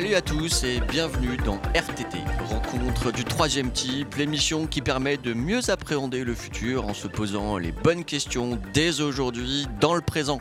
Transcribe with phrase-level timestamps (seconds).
[0.00, 2.16] Salut à tous et bienvenue dans RTT,
[2.48, 7.58] rencontre du troisième type, l'émission qui permet de mieux appréhender le futur en se posant
[7.58, 10.40] les bonnes questions dès aujourd'hui dans le présent.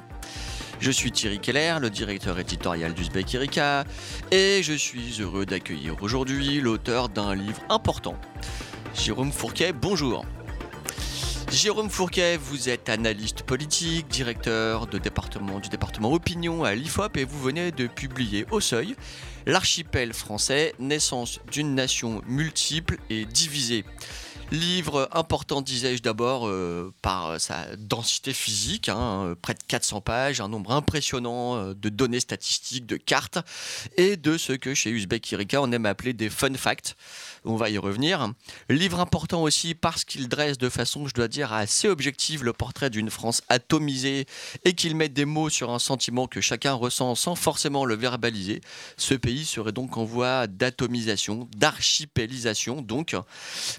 [0.80, 3.84] Je suis Thierry Keller, le directeur éditorial d'Uzbek Erika,
[4.32, 8.16] et je suis heureux d'accueillir aujourd'hui l'auteur d'un livre important,
[8.96, 9.74] Jérôme Fourquet.
[9.74, 10.24] Bonjour.
[11.52, 17.24] Jérôme Fourquet, vous êtes analyste politique, directeur de département, du département opinion à l'IFOP et
[17.24, 18.96] vous venez de publier au seuil
[19.48, 23.84] L'archipel français, naissance d'une nation multiple et divisée.
[24.52, 30.48] Livre important, disais-je d'abord, euh, par sa densité physique, hein, près de 400 pages, un
[30.48, 33.38] nombre impressionnant euh, de données statistiques, de cartes,
[33.98, 36.96] et de ce que chez Uzbek Erika on aime appeler des fun facts.
[37.46, 38.32] On va y revenir.
[38.70, 42.90] Livre important aussi parce qu'il dresse de façon, je dois dire, assez objective le portrait
[42.90, 44.26] d'une France atomisée
[44.66, 48.62] et qu'il met des mots sur un sentiment que chacun ressent sans forcément le verbaliser.
[48.98, 53.16] Ce pays serait donc en voie d'atomisation, d'archipélisation, donc,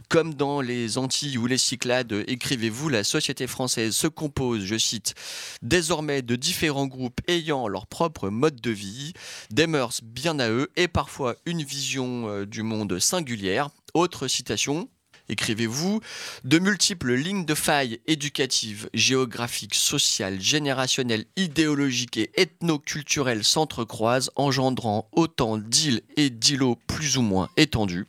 [0.08, 5.14] comme dans les Antilles ou les Cyclades, écrivez-vous, la société française se compose, je cite,
[5.62, 9.12] désormais de différents groupes ayant leur propre mode de vie,
[9.50, 13.59] des mœurs bien à eux et parfois une vision euh, du monde singulière.
[13.94, 14.88] Autre citation,
[15.28, 16.00] écrivez-vous,
[16.44, 25.58] de multiples lignes de failles éducatives, géographiques, sociales, générationnelles, idéologiques et ethno-culturelles s'entrecroisent, engendrant autant
[25.58, 28.06] d'îles et d'îlots plus ou moins étendus.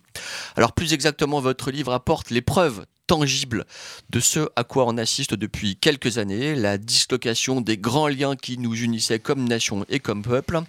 [0.55, 3.65] Alors plus exactement, votre livre apporte les preuves tangible
[4.09, 8.57] de ce à quoi on assiste depuis quelques années, la dislocation des grands liens qui
[8.57, 10.61] nous unissaient comme nation et comme peuple,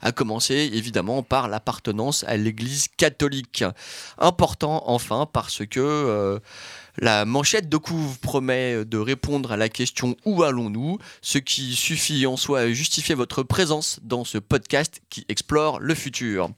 [0.00, 3.64] a commencé évidemment par l'appartenance à l'Église catholique.
[4.16, 6.38] Important enfin parce que euh,
[6.98, 10.98] la manchette de couve promet de répondre à la question Où allons-nous?
[11.20, 15.96] Ce qui suffit en soi à justifier votre présence dans ce podcast qui explore le
[15.96, 16.50] futur.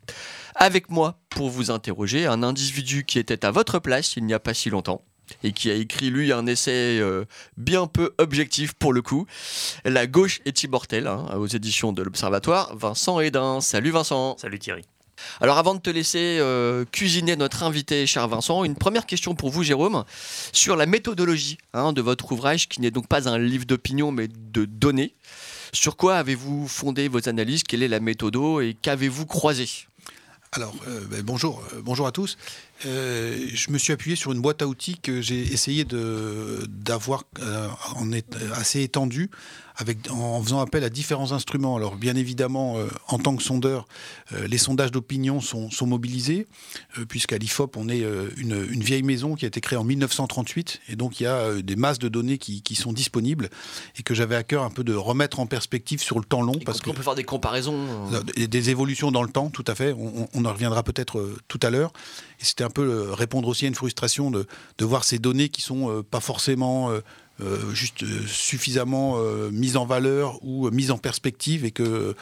[0.63, 4.39] Avec moi pour vous interroger, un individu qui était à votre place il n'y a
[4.39, 5.01] pas si longtemps
[5.43, 7.25] et qui a écrit lui un essai euh,
[7.57, 9.27] bien peu objectif pour le coup.
[9.87, 12.77] La gauche est immortelle, hein, aux éditions de l'Observatoire.
[12.77, 13.63] Vincent Hédin.
[13.63, 14.37] Salut Vincent.
[14.37, 14.83] Salut Thierry.
[15.41, 19.49] Alors avant de te laisser euh, cuisiner notre invité, cher Vincent, une première question pour
[19.49, 20.05] vous, Jérôme,
[20.53, 24.29] sur la méthodologie hein, de votre ouvrage, qui n'est donc pas un livre d'opinion, mais
[24.29, 25.15] de données.
[25.73, 27.63] Sur quoi avez-vous fondé vos analyses?
[27.63, 28.61] Quelle est la méthodo?
[28.61, 29.69] Et qu'avez-vous croisé?
[30.53, 32.37] Alors, euh, ben, bonjour, bonjour à tous.
[32.87, 37.69] Euh, je me suis appuyé sur une boîte à outils que j'ai essayé d'avoir euh,
[37.97, 38.11] en
[38.55, 39.31] assez étendue
[39.77, 41.77] avec, en faisant appel à différents instruments.
[41.77, 43.87] Alors bien évidemment, euh, en tant que sondeur,
[44.47, 46.47] les sondages d'opinion sont, sont, mobilisés,
[47.09, 48.05] puisqu'à l'IFOP, on est
[48.37, 51.55] une, une, vieille maison qui a été créée en 1938, et donc il y a
[51.63, 53.51] des masses de données qui, qui sont disponibles,
[53.99, 56.59] et que j'avais à cœur un peu de remettre en perspective sur le temps long.
[56.65, 57.87] parce qu'on peut faire des comparaisons.
[58.37, 59.93] Des évolutions dans le temps, tout à fait.
[59.93, 61.93] On, on en reviendra peut-être tout à l'heure.
[62.41, 64.47] Et c'était un euh, répondre aussi à une frustration de,
[64.79, 67.01] de voir ces données qui sont euh, pas forcément euh,
[67.73, 69.19] juste suffisamment
[69.51, 72.15] mises en valeur ou mises en perspective et que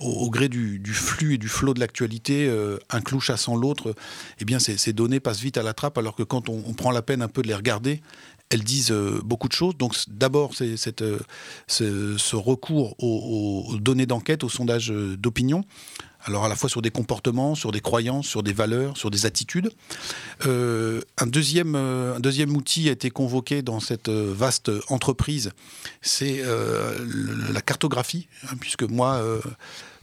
[0.00, 2.50] au, gré du, flux et du flot de l'actualité,
[2.88, 3.94] un clou chassant l'autre,
[4.40, 7.20] eh ces, données passent vite à la trappe alors que quand on, prend la peine
[7.20, 8.00] un peu de les regarder,
[8.48, 9.76] elles disent beaucoup de choses.
[9.76, 15.62] Donc d'abord, c'est ce, ce, recours aux, aux données d'enquête, aux sondages d'opinion.
[16.24, 19.26] Alors à la fois sur des comportements, sur des croyances, sur des valeurs, sur des
[19.26, 19.70] attitudes.
[20.46, 25.52] Euh, un, deuxième, euh, un deuxième outil a été convoqué dans cette euh, vaste entreprise,
[26.00, 26.42] c'est
[27.52, 29.22] la cartographie, hein, puisque moi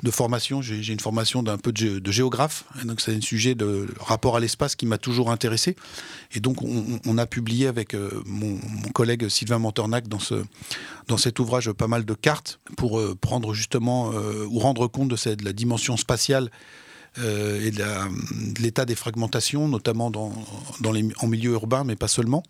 [0.04, 0.62] de formation.
[0.62, 4.76] J'ai une formation d'un peu de, géographe, donc c'est un sujet de rapport à l'espace
[4.76, 5.76] qui m'a toujours intéressé.
[6.34, 8.58] Et donc on, a publié avec euh, mon,
[8.94, 10.44] collègue Sylvain Montornac dans, ce,
[11.08, 15.10] dans cet ouvrage pas mal de cartes pour euh, prendre justement euh, ou rendre compte
[15.10, 16.50] de la dimension spatiale
[17.18, 22.44] euh, et de l'état des fragmentations, notamment en milieu urbain, mais pas seulement.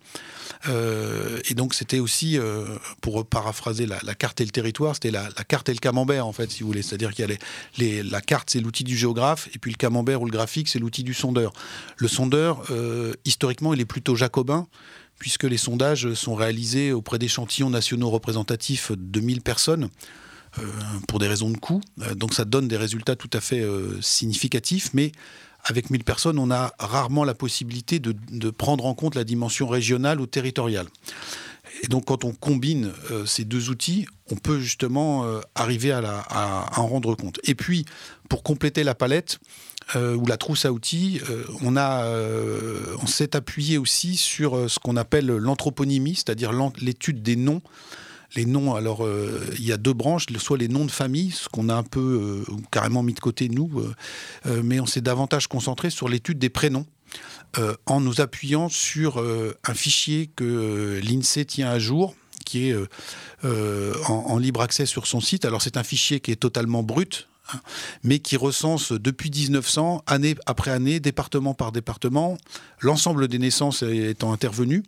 [0.68, 2.66] Euh, et donc c'était aussi, euh,
[3.00, 6.50] pour paraphraser la, carte et le territoire, c'était la, carte et le camembert, en fait,
[6.50, 6.82] si vous voulez.
[6.82, 7.38] C'est-à-dire qu'il
[7.78, 10.68] y a la carte, c'est l'outil du géographe, et puis le camembert ou le graphique,
[10.68, 11.52] c'est l'outil du sondeur.
[11.96, 12.64] Le sondeur,
[13.24, 14.66] historiquement, il est plutôt jacobin,
[15.18, 19.88] puisque les sondages sont réalisés auprès d'échantillons nationaux représentatifs de 1000 personnes.
[20.58, 20.62] Euh,
[21.06, 21.80] pour des raisons de coût.
[22.00, 25.12] Euh, donc ça donne des résultats tout à fait euh, significatifs, mais
[25.62, 30.20] avec 1000 personnes, on a rarement la possibilité de, prendre en compte la dimension régionale
[30.20, 30.88] ou territoriale.
[31.84, 32.92] Et donc quand on combine
[33.26, 37.40] ces deux outils, on peut justement arriver à, en rendre compte.
[37.44, 37.84] Et puis,
[38.30, 39.38] pour compléter la palette,
[39.94, 41.20] ou la trousse à outils,
[41.62, 47.60] on, on s'est appuyé aussi sur ce qu'on appelle l'anthroponymie, c'est-à-dire l'étude des noms
[48.36, 49.06] les noms, alors
[49.58, 52.44] il y a deux branches, soit les noms de famille, ce qu'on a un peu
[52.70, 53.70] carrément mis de côté nous,
[54.62, 56.86] mais on s'est davantage concentré sur l'étude des prénoms.
[57.86, 59.22] en nous appuyant sur
[59.64, 62.76] un fichier que l'INSEE tient à jour, qui est
[63.42, 65.44] en, libre accès sur son site.
[65.44, 67.60] Alors c'est un fichier qui est totalement brut, hein,
[68.04, 72.38] mais qui recense depuis 1900, année après année, département par département,
[72.80, 74.84] l'ensemble des naissances étant intervenues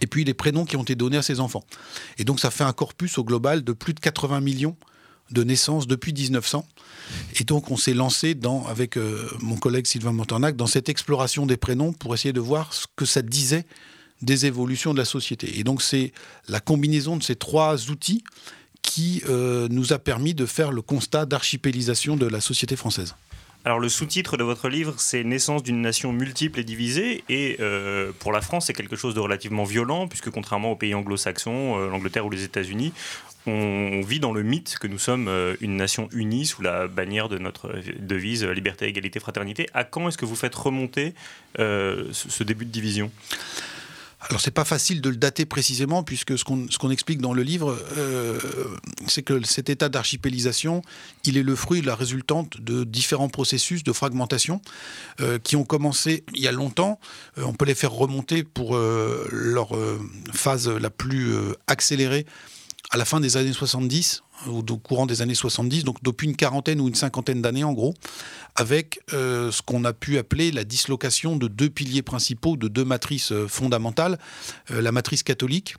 [0.00, 1.64] et puis les prénoms qui ont été donnés à ces enfants.
[2.18, 4.76] Et donc ça fait un corpus au global de plus de 80 millions
[5.30, 6.66] de naissances depuis 1900.
[7.40, 11.46] Et donc on s'est lancé dans, avec euh, mon collègue Sylvain Montornac dans cette exploration
[11.46, 13.66] des prénoms pour essayer de voir ce que ça disait
[14.22, 15.58] des évolutions de la société.
[15.58, 16.12] Et donc c'est
[16.48, 18.24] la combinaison de ces trois outils
[18.82, 23.14] qui euh, nous a permis de faire le constat d'archipélisation de la société française.
[23.66, 27.24] Alors le sous-titre de votre livre, c'est Naissance d'une nation multiple et divisée.
[27.28, 30.94] Et euh, pour la France, c'est quelque chose de relativement violent, puisque contrairement aux pays
[30.94, 32.92] anglo-saxons, euh, l'Angleterre ou les États-Unis,
[33.48, 37.28] on, vit dans le mythe que nous sommes euh, une nation unie sous la bannière
[37.28, 39.68] de notre devise liberté, égalité, fraternité.
[39.74, 41.14] À quand est-ce que vous faites remonter
[41.58, 43.10] ce début de division?
[44.28, 47.78] Alors c'est pas facile de le dater précisément puisque ce qu'on explique dans le livre,
[47.96, 48.38] euh,
[49.06, 50.82] c'est que cet état d'archipélisation,
[51.24, 54.60] il est le fruit, la résultante de différents processus de fragmentation
[55.20, 56.98] euh, qui ont commencé il y a longtemps.
[57.38, 59.70] Euh, on peut les faire remonter pour leur
[60.32, 61.34] phase la plus
[61.66, 62.26] accélérée
[62.90, 66.80] à la fin des années 70 au, courant des années 70, donc depuis une quarantaine
[66.80, 67.94] ou une cinquantaine d'années en gros,
[68.54, 72.84] avec euh, ce qu'on a pu appeler la dislocation de deux piliers principaux, de deux
[72.84, 74.18] matrices euh, fondamentales.
[74.70, 75.76] Euh, la matrice catholique,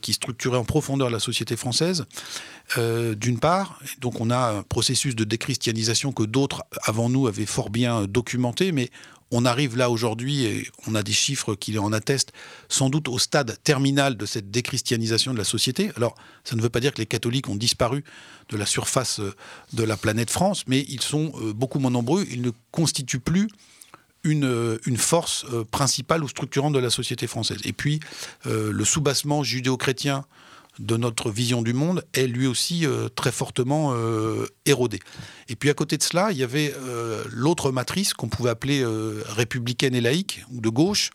[0.00, 2.06] qui structurait en profondeur la société française,
[2.78, 3.78] d'une part.
[3.98, 8.72] Donc on a un processus de déchristianisation que d'autres avant nous avaient fort bien documenté,
[8.72, 8.88] mais
[9.30, 12.32] on arrive là aujourd'hui, et on a des chiffres qui en attestent,
[12.68, 15.90] sans doute au stade terminal de cette déchristianisation de la société.
[15.96, 16.14] Alors,
[16.44, 18.04] ça ne veut pas dire que les catholiques ont disparu
[18.48, 19.34] de la surface euh,
[19.74, 22.26] de la planète France, mais ils sont euh, beaucoup moins nombreux.
[22.30, 23.48] Ils ne constituent plus
[24.24, 27.58] une, euh, une force principale ou structurante de la société française.
[27.64, 28.00] Et puis,
[28.46, 30.24] le soubassement judéo-chrétien
[30.78, 35.00] de notre vision du monde est lui aussi euh, très fortement euh, érodé.
[35.48, 38.84] Et puis à côté de cela, il y avait euh, l'autre matrice qu'on pouvait appeler
[39.26, 41.10] républicaine et laïque, ou de gauche,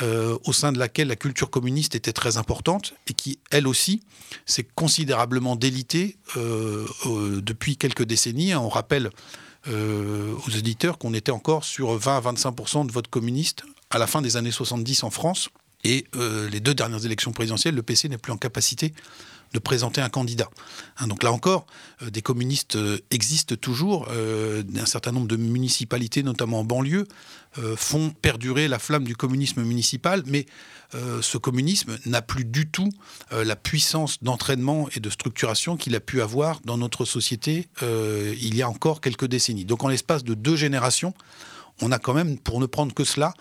[0.00, 4.02] au sein de laquelle la culture communiste était très importante et qui, elle aussi,
[4.46, 8.54] s'est considérablement délitée depuis quelques décennies.
[8.54, 9.10] On rappelle
[9.68, 14.22] aux éditeurs qu'on était encore sur 20 à 25% de vote communiste à la fin
[14.22, 15.50] des années 70 en France.
[15.84, 18.94] Et euh, les deux dernières élections présidentielles, le PC n'est plus en capacité
[19.52, 20.48] de présenter un candidat.
[20.96, 21.66] Hein, donc là encore,
[22.00, 24.08] euh, des communistes euh, existent toujours.
[24.10, 27.06] un certain nombre de municipalités, notamment en banlieue,
[27.76, 30.46] font perdurer la flamme du communisme municipal, mais
[31.20, 32.88] ce communisme n'a plus du tout
[33.30, 38.62] la puissance d'entraînement et de structuration qu'il a pu avoir dans notre société il y
[38.62, 39.66] a encore quelques décennies.
[39.66, 41.12] Donc en l'espace de deux générations,
[41.82, 43.34] on a quand même, pour ne prendre que cela,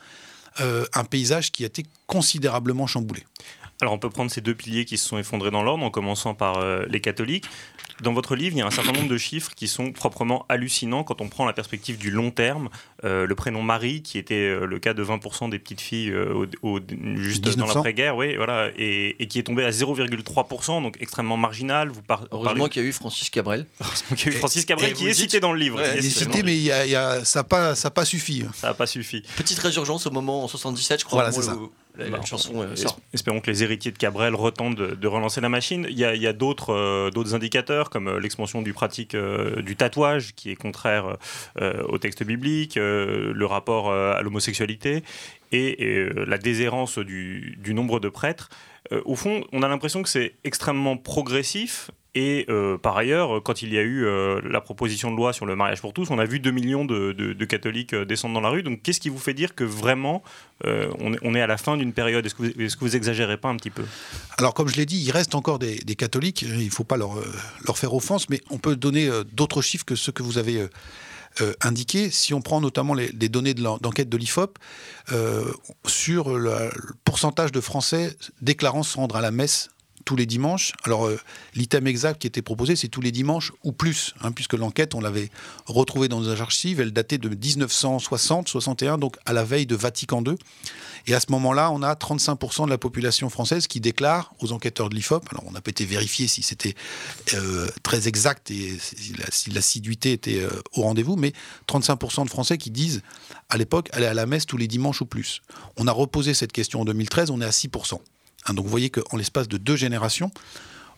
[0.60, 3.26] un paysage qui a été considérablement chamboulé.
[3.82, 6.36] Alors on peut prendre ces deux piliers qui se sont effondrés dans l'ordre, en commençant
[6.36, 7.46] par euh, les catholiques.
[8.02, 11.04] Dans votre livre, il y a un certain nombre de chiffres qui sont proprement hallucinants
[11.04, 12.70] quand on prend la perspective du long terme.
[13.04, 16.14] Euh, le prénom Marie, qui était euh, le cas de 20% des petites filles
[16.62, 16.80] au,
[17.16, 21.90] juste dans l'après-guerre, oui, voilà, et, qui est tombé à 0,3%, donc extrêmement marginal.
[21.90, 22.02] Vous
[22.32, 23.66] Heureusement qu'il y a eu Francis Cabrel.
[23.82, 25.82] Heureusement qu'il y a eu Francis Cabrel, qui est cité dans le livre.
[25.98, 26.68] il est cité, mais
[27.24, 28.46] ça n'a pas, pas suffi.
[28.54, 29.24] Ça n'a pas suffi.
[29.38, 31.30] Petite résurgence au moment en 77, je crois.
[31.30, 31.58] Voilà, c'est ça.
[31.98, 32.74] La, chanson, euh,
[33.14, 35.86] espérons que les héritiers de Cabrel retentent de, relancer la machine.
[35.90, 36.34] Il y a, euh,
[37.12, 41.18] d'autres indicateurs comme euh, l'expansion du pratique du tatouage qui est contraire
[41.60, 45.04] au texte biblique, le rapport à l'homosexualité
[45.52, 48.50] et, la déshérence du, du, nombre de prêtres.
[49.06, 53.74] au fond, on a l'impression que c'est extrêmement progressif et euh, par ailleurs, quand il
[53.74, 56.26] y a eu euh, la proposition de loi sur le mariage pour tous, on a
[56.26, 58.64] vu 2 millions de, catholiques euh, descendre dans la rue.
[58.64, 60.22] Donc qu'est-ce qui vous fait dire que vraiment
[60.64, 62.26] on, est à la fin d'une période?
[62.26, 63.86] Est-ce que, vous, exagérez pas un petit peu?
[64.38, 66.42] Alors comme je l'ai dit, il reste encore des, catholiques.
[66.42, 67.16] Il ne faut pas leur,
[67.66, 70.68] leur, faire offense, mais on peut donner d'autres chiffres que ceux que vous avez
[71.62, 72.12] indiqués.
[72.12, 74.60] Si on prend notamment les, données de d'enquête de l'IFOP
[75.88, 76.70] sur le
[77.06, 79.70] pourcentage de Français déclarant se rendre à la messe
[80.06, 80.74] tous les dimanches.
[80.84, 81.20] Alors, euh,
[81.56, 85.02] l'item exact qui était proposé, c'est tous les dimanches ou plus, hein, puisque l'enquête, on
[85.02, 85.30] l'avait
[85.66, 90.36] retrouvée dans nos archives, elle datait de 1960-61, donc à la veille de Vatican II.
[91.08, 94.90] Et à ce moment-là, on a 35% de la population française qui déclare aux enquêteurs
[94.90, 96.76] de l'IFOP, alors on pas été vérifié si c'était
[97.34, 98.78] euh, très exact et
[99.32, 101.34] si l'assiduité était euh, au rendez-vous, mais
[101.68, 103.02] 35% de Français qui disent
[103.50, 105.42] à l'époque aller à la messe tous les dimanches ou plus.
[105.78, 108.00] On a reposé cette question en 2013, on est à 6%.
[108.46, 110.32] Hein, donc vous voyez qu'en l'espace de deux générations,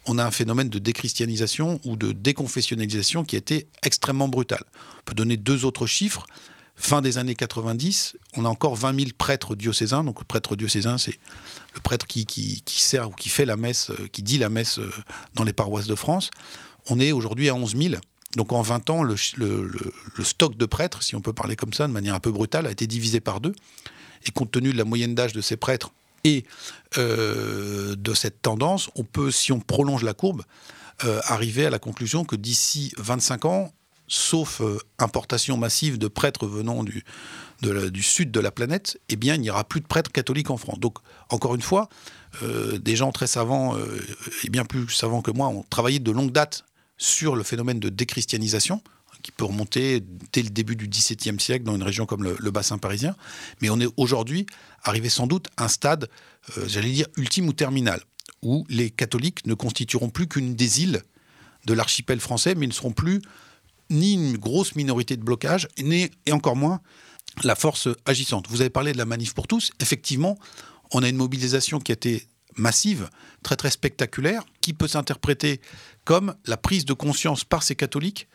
[0.06, 4.64] on a un phénomène de déchristianisation ou de déconfessionnalisation qui a été extrêmement brutal.
[5.00, 6.26] On peut donner deux autres chiffres.
[6.76, 10.04] Fin des années 90, on a encore 20 000 prêtres diocésains.
[10.04, 11.20] Donc le prêtre diocésain, c'est
[11.76, 14.92] le prêtre qui, sert ou qui fait la messe, euh, qui dit la messe euh,
[15.36, 16.32] dans les paroisses de France.
[16.90, 17.96] On est aujourd'hui à 11 000.
[18.36, 21.94] Donc en 20 ans, le, stock de prêtres, si on peut parler comme ça de
[21.94, 23.54] manière un peu brutale, a été divisé par deux.
[24.26, 25.92] Et compte tenu de la moyenne d'âge de ces prêtres
[26.24, 26.46] et
[26.98, 30.44] euh, de cette tendance, on peut, si on prolonge la courbe,
[31.04, 33.72] euh, arriver à la conclusion que d'ici 25 ans,
[34.08, 37.04] sauf euh, importation massive de prêtres venant du,
[38.04, 40.80] sud de la planète, eh bien, il n'y aura plus de prêtres catholiques en France.
[40.80, 40.98] Donc,
[41.30, 41.90] encore une fois,
[42.80, 43.78] des gens très savants
[44.44, 46.66] et bien plus savants que moi ont travaillé de longue date
[46.98, 48.82] sur le phénomène de déchristianisation
[49.24, 50.04] qui peut remonter
[50.34, 53.16] dès le début du XVIIe siècle dans une région comme le, bassin parisien.
[53.62, 54.46] Mais on est aujourd'hui
[54.84, 56.10] arrivé sans doute à un stade,
[56.58, 58.02] euh, j'allais dire, ultime ou terminal,
[58.44, 61.02] où les catholiques ne constitueront plus qu'une des îles
[61.66, 63.22] de l'archipel français, mais ne seront plus
[63.90, 66.82] ni une grosse minorité de blocage, ni, et encore moins
[67.44, 68.48] la force agissante.
[68.50, 69.72] Vous avez parlé de la manif pour tous.
[69.80, 70.38] Effectivement,
[70.92, 73.10] on a une mobilisation qui a été massive,
[73.42, 75.62] très très spectaculaire, qui peut s'interpréter
[76.04, 78.28] comme la prise de conscience par ces catholiques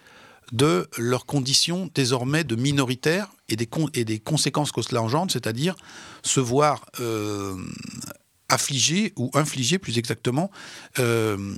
[0.52, 5.76] de leurs conditions désormais de minoritaires et des, et des conséquences que cela engendre, c'est-à-dire
[6.22, 7.56] se voir euh,
[8.48, 10.50] affliger ou infliger plus exactement
[10.98, 11.54] euh,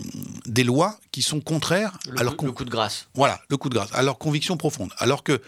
[0.46, 3.08] des lois qui sont contraires à leur le coup de grâce.
[3.14, 4.90] Voilà, le coup de grâce, à leur conviction profonde.
[4.98, 5.40] Alors que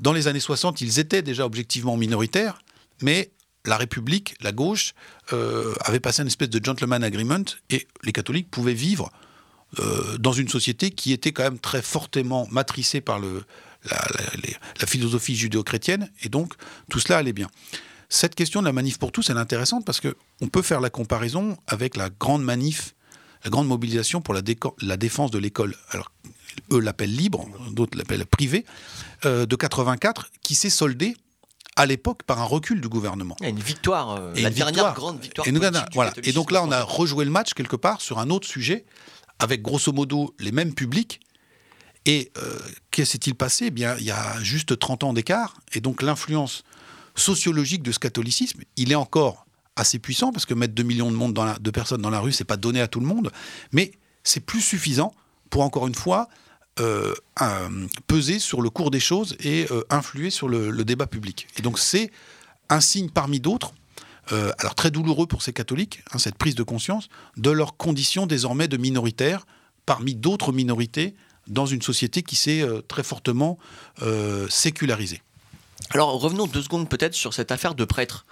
[0.00, 2.58] dans les années 60, ils étaient déjà objectivement minoritaires,
[3.02, 3.32] mais
[3.64, 4.94] la République, la gauche,
[5.32, 9.10] euh, avait passé une espèce de gentleman agreement et les catholiques pouvaient vivre
[9.78, 13.44] euh, dans une société qui était quand même très fortement matricée par le,
[13.90, 16.54] la, philosophie judéo-chrétienne, et donc
[16.90, 17.48] tout cela allait bien.
[18.08, 20.90] Cette question de la manif pour tous, elle est intéressante parce qu'on peut faire la
[20.90, 22.94] comparaison avec la grande manif,
[23.44, 24.42] la grande mobilisation pour la,
[24.82, 25.74] la défense de l'école.
[25.90, 26.10] Alors,
[26.72, 28.64] eux l'appellent libre, d'autres l'appellent privé,
[29.24, 31.16] euh, de 84, qui s'est soldée
[31.76, 33.36] à l'époque par un recul du gouvernement.
[33.42, 35.46] Et une victoire, euh, la dernière grande victoire.
[35.48, 35.52] Et,
[35.92, 36.12] voilà.
[36.22, 38.84] et donc là, on a rejoué le match quelque part sur un autre sujet,
[39.38, 41.20] avec grosso modo les mêmes publics.
[42.06, 42.58] Et euh,
[42.90, 43.66] qu'est-ce s'est-il passé?
[43.66, 46.64] Eh bien, Il y a juste 30 ans d'écart, et donc l'influence
[47.14, 51.70] sociologique de ce catholicisme, il est encore assez puissant, parce que mettre 2 millions de,
[51.70, 53.32] personnes dans la rue, c'est pas donné à tout le monde,
[53.72, 55.14] mais c'est plus suffisant
[55.50, 56.28] pour, encore une fois,
[56.80, 57.14] euh,
[58.06, 61.46] peser sur le cours des choses et euh, influer sur le, le, débat public.
[61.56, 62.10] Et donc c'est
[62.68, 63.72] un signe parmi d'autres
[64.32, 68.26] euh, alors très douloureux pour ces catholiques, hein, cette prise de conscience de leur condition
[68.26, 69.46] désormais de minoritaires
[69.86, 71.14] parmi d'autres minorités
[71.46, 73.58] dans une société qui s'est euh, très fortement
[74.02, 75.20] euh, sécularisée.
[75.90, 78.24] Alors revenons deux secondes peut-être sur cette affaire de prêtres.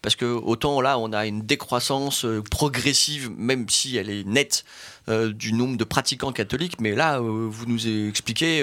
[0.00, 4.66] Parce que autant là, on a une décroissance progressive, même si elle est nette,
[5.08, 6.78] du nombre de pratiquants catholiques.
[6.78, 8.60] Mais là, vous nous expliquez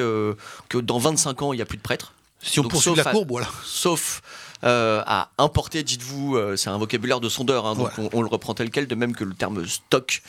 [0.70, 2.14] que dans 25 ans, il n'y a plus de prêtres.
[2.42, 3.48] Si on poursuit la courbe, voilà.
[3.64, 4.22] Sauf
[4.64, 8.54] euh, à importer, dites-vous, euh, c'est un vocabulaire de sondeur, hein, donc on, le reprend
[8.54, 10.22] tel quel, de même que le terme stock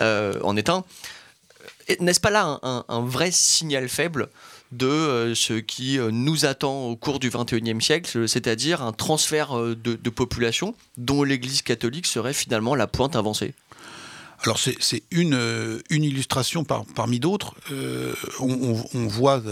[0.00, 0.84] euh, en est un.
[2.00, 4.28] N'est-ce pas là un, vrai signal faible
[4.72, 10.74] de ce qui nous attend au cours du XXIe siècle, c'est-à-dire un transfert de, population
[10.98, 13.54] dont l'Église catholique serait finalement la pointe avancée?
[14.42, 17.54] Alors c'est une, une illustration parmi d'autres.
[18.40, 19.42] on, voit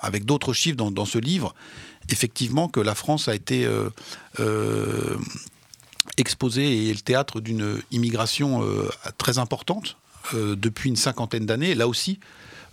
[0.00, 1.54] avec d'autres chiffres dans, ce livre
[2.10, 3.90] effectivement que la France a été euh,
[4.40, 5.16] euh,
[6.16, 8.88] exposée et le théâtre d'une immigration euh,
[9.18, 9.96] très importante
[10.32, 11.74] depuis une cinquantaine d'années.
[11.74, 12.20] Là aussi,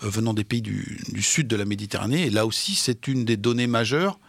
[0.01, 2.29] venant des pays du, sud de la Méditerranée.
[2.29, 4.19] Là aussi, c'est une des données majeures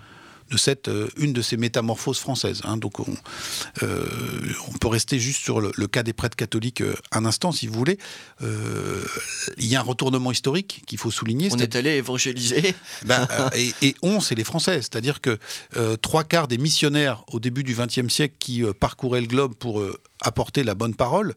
[0.50, 2.60] de cette, euh, une de ces métamorphoses françaises.
[2.64, 2.76] Hein.
[2.76, 3.14] Donc on,
[3.82, 4.06] euh,
[4.68, 7.74] on, peut rester juste sur le, cas des prêtres catholiques euh, un instant, si vous
[7.74, 7.98] voulez.
[8.40, 11.48] il y a un retournement historique qu'il faut souligner.
[11.52, 12.74] On est, allé évangéliser.
[13.04, 14.82] Ben, et, on, c'est les Français.
[14.82, 15.38] C'est-à-dire que
[15.96, 19.82] trois quarts des missionnaires au début du XXe siècle qui parcouraient le globe pour
[20.20, 21.34] apporter la bonne parole,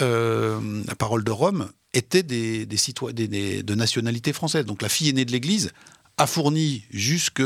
[0.00, 4.66] la parole de Rome, étaient des, des citoyens de nationalité française.
[4.66, 5.72] Donc la fille aînée de l'Église
[6.18, 7.42] a fourni jusque,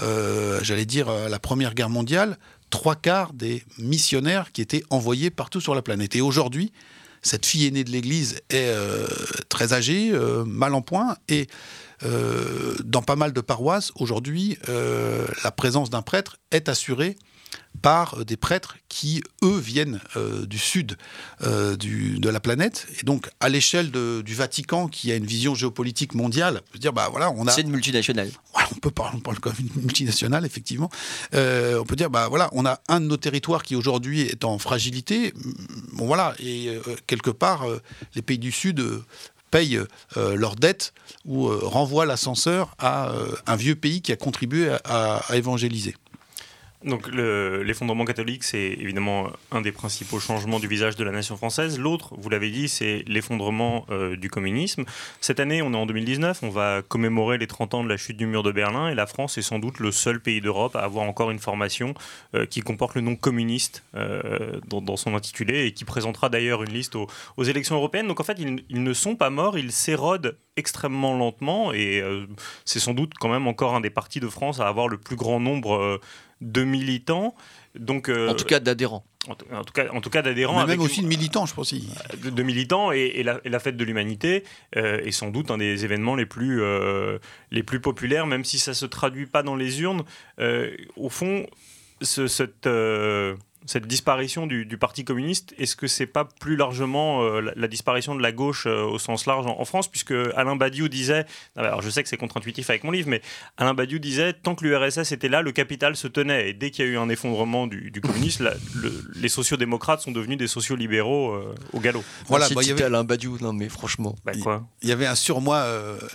[0.00, 2.38] euh, j'allais dire, la Première Guerre mondiale,
[2.70, 6.16] trois quarts des missionnaires qui étaient envoyés partout sur la planète.
[6.16, 6.72] Et aujourd'hui,
[7.22, 8.74] cette fille aînée de l'Église est
[9.48, 10.12] très âgée,
[10.44, 11.46] mal en point, et
[12.02, 17.16] dans pas mal de paroisses, aujourd'hui, la présence d'un prêtre est assurée
[17.82, 20.96] par euh, des prêtres qui, eux, viennent euh, du sud
[21.42, 22.86] euh, de la planète.
[23.00, 26.92] Et donc, à l'échelle du Vatican, qui a une vision géopolitique mondiale, on peut dire,
[26.92, 27.50] bah voilà, on a...
[27.50, 28.30] C'est une multinationale.
[28.54, 30.90] on peut parler, on parle comme une multinationale, effectivement.
[31.32, 34.58] on peut dire, bah voilà, on a un de nos territoires qui aujourd'hui est en
[34.58, 35.34] fragilité.
[35.94, 37.66] Bon voilà, et quelque part,
[38.14, 38.82] les pays du Sud
[39.50, 39.80] payent
[40.16, 40.92] leurs dettes
[41.24, 43.12] ou renvoient l'ascenseur à
[43.46, 45.96] un vieux pays qui a contribué à évangéliser.
[46.84, 51.78] Donc l'effondrement catholique, c'est évidemment un des principaux changements du visage de la nation française.
[51.78, 54.84] L'autre, vous l'avez dit, c'est l'effondrement euh, du communisme.
[55.20, 58.16] Cette année, on est en 2019, on va commémorer les 30 ans de la chute
[58.16, 60.80] du mur de Berlin et la France est sans doute le seul pays d'Europe à
[60.80, 61.94] avoir encore une formation
[62.34, 66.72] euh, qui comporte le nom communiste euh, dans, son intitulé et qui présentera d'ailleurs une
[66.72, 67.08] liste aux,
[67.44, 68.08] élections européennes.
[68.08, 72.04] Donc en fait, ils, ils, ne sont pas morts, ils s'érodent extrêmement lentement et
[72.66, 75.16] c'est sans doute quand même encore un des partis de France à avoir le plus
[75.16, 75.98] grand nombre
[76.42, 77.34] de militants.
[77.74, 79.04] Donc, euh, en tout cas d'adhérents.
[79.28, 80.66] En, tout cas, en tout cas d'adhérents.
[80.66, 81.72] même aussi de militants, je pense.
[81.72, 84.42] De, militants et, la, fête de l'humanité
[84.76, 87.18] euh, est sans doute un des événements les plus, euh,
[87.52, 90.02] les plus populaires, même si ça ne se traduit pas dans les urnes.
[90.96, 91.46] au fond,
[92.00, 92.68] ce, cette
[93.66, 98.22] cette disparition du, Parti communiste, est-ce que c'est pas plus largement euh, la, disparition de
[98.22, 101.24] la gauche euh, au sens large en, France Puisque Alain Badiou disait,
[101.56, 103.22] alors je sais que c'est contre-intuitif avec mon livre, mais
[103.56, 106.50] Alain Badiou disait tant que l'URSS était là, le capital se tenait.
[106.50, 108.50] Et dès qu'il y a eu un effondrement du, communisme,
[109.14, 112.02] les sociodémocrates sont devenus des sociolibéraux euh, au galop.
[112.26, 114.16] Voilà, bah, il y avait Alain Badiou, non mais franchement.
[114.24, 115.64] Bah, quoi il y avait un surmoi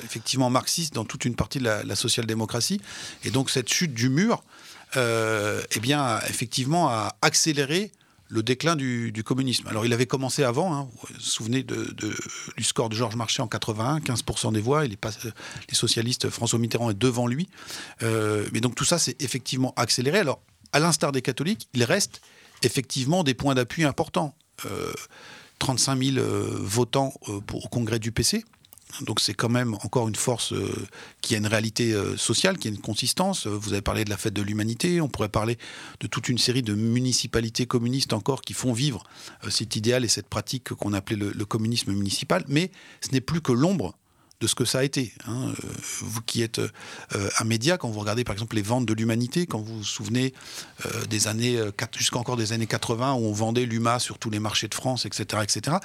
[0.04, 2.82] effectivement marxiste dans toute une partie de la, la social-démocratie.
[3.24, 4.44] Et donc cette chute du mur,
[4.96, 7.91] euh, eh bien, effectivement, a accéléré
[8.29, 9.67] le déclin du, communisme.
[9.67, 10.74] Alors, il avait commencé avant.
[10.74, 10.89] Hein.
[10.91, 14.86] vous vous souvenez du score de Georges Marchais en 81, 15% des voix.
[14.86, 14.98] les
[15.72, 17.48] socialistes, François Mitterrand est devant lui.
[18.03, 20.20] Euh, mais donc, tout ça, s'est effectivement accéléré.
[20.20, 20.41] Alors,
[20.74, 22.22] à l'instar des catholiques, il reste
[22.63, 24.36] effectivement des points d'appui importants.
[25.60, 26.25] 35 euh, 000
[26.63, 28.44] votants au congrès du PC.
[29.01, 30.87] Donc c'est quand même encore une force euh,
[31.21, 33.45] qui a une réalité euh, sociale, qui a une consistance.
[33.45, 35.57] Vous avez parlé de la fête de l'humanité, on pourrait parler
[36.00, 39.03] de toute une série de municipalités communistes encore qui font vivre
[39.43, 42.43] euh, cet idéal et cette pratique qu'on appelait le, communisme municipal.
[42.47, 42.71] Mais
[43.01, 43.95] ce n'est plus que l'ombre
[44.39, 45.13] de ce que ça a été.
[45.25, 45.51] Hein.
[46.01, 46.61] Vous qui êtes
[47.11, 50.31] un média, quand vous regardez par exemple les ventes de l'humanité, quand vous vous souvenez
[51.09, 51.59] des années,
[51.97, 55.41] jusqu'encore des années 80 où on vendait l'UMA sur tous les marchés de France, etc.,
[55.41, 55.77] etc.,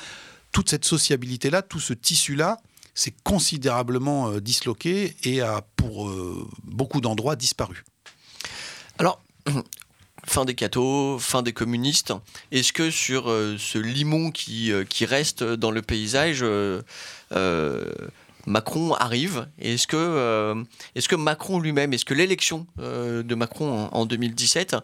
[0.50, 2.58] toute cette sociabilité-là, tout ce tissu-là,
[2.94, 7.84] s'est considérablement euh, disloqué et a pour euh, beaucoup d'endroits disparu.
[8.98, 9.22] Alors,
[10.24, 12.12] fin des cathos, fin des communistes.
[12.50, 16.44] Est-ce que sur euh, ce limon qui, qui reste dans le paysage,
[18.46, 24.06] Macron arrive Est-ce que, est que Macron lui-même, est-ce que l'élection de Macron en, en
[24.06, 24.76] 2017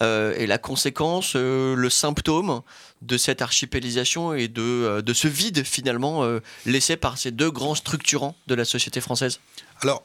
[0.00, 2.62] est la conséquence, le symptôme
[3.02, 7.50] de cette archipélisation et de, euh, de ce vide finalement euh, laissé par ces deux
[7.50, 9.40] grands structurants de la société française?
[9.80, 10.04] Alors,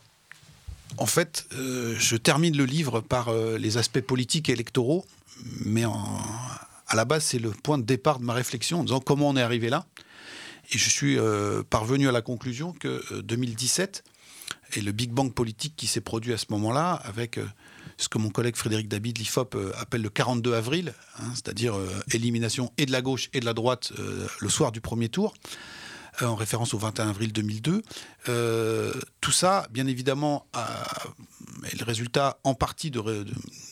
[0.97, 5.05] en fait, euh, je termine le livre par les aspects politiques et électoraux,
[5.65, 9.29] mais à la base, c'est le point de départ de ma réflexion en disant comment
[9.29, 9.85] on est arrivé là.
[10.71, 11.17] Et je suis
[11.69, 14.03] parvenu à la conclusion que 2017
[14.73, 17.39] et le Big Bang politique qui s'est produit à ce moment-là, avec
[17.97, 21.89] ce que mon collègue Frédéric David, l'IFOP, euh, appelle le 42 avril, hein, c'est-à-dire euh,
[22.13, 25.33] élimination et de la gauche et de la droite euh, le soir du premier tour
[26.19, 27.83] en référence au 21 avril 2002.
[29.21, 30.47] tout ça, bien évidemment,
[31.71, 32.91] est le résultat en partie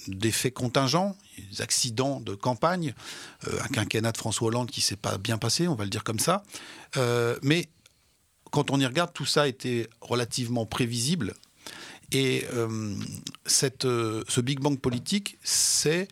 [0.08, 1.18] d'effets contingents,
[1.50, 2.94] des accidents de campagne,
[3.48, 6.20] un quinquennat de François Hollande qui s'est pas bien passé, on va le dire comme
[6.20, 6.44] ça.
[7.42, 7.70] mais
[8.52, 11.34] quand on y regarde, tout ça était relativement prévisible
[12.12, 12.96] et euh,
[13.46, 16.08] cette, euh, ce Big Bang politique, c'est,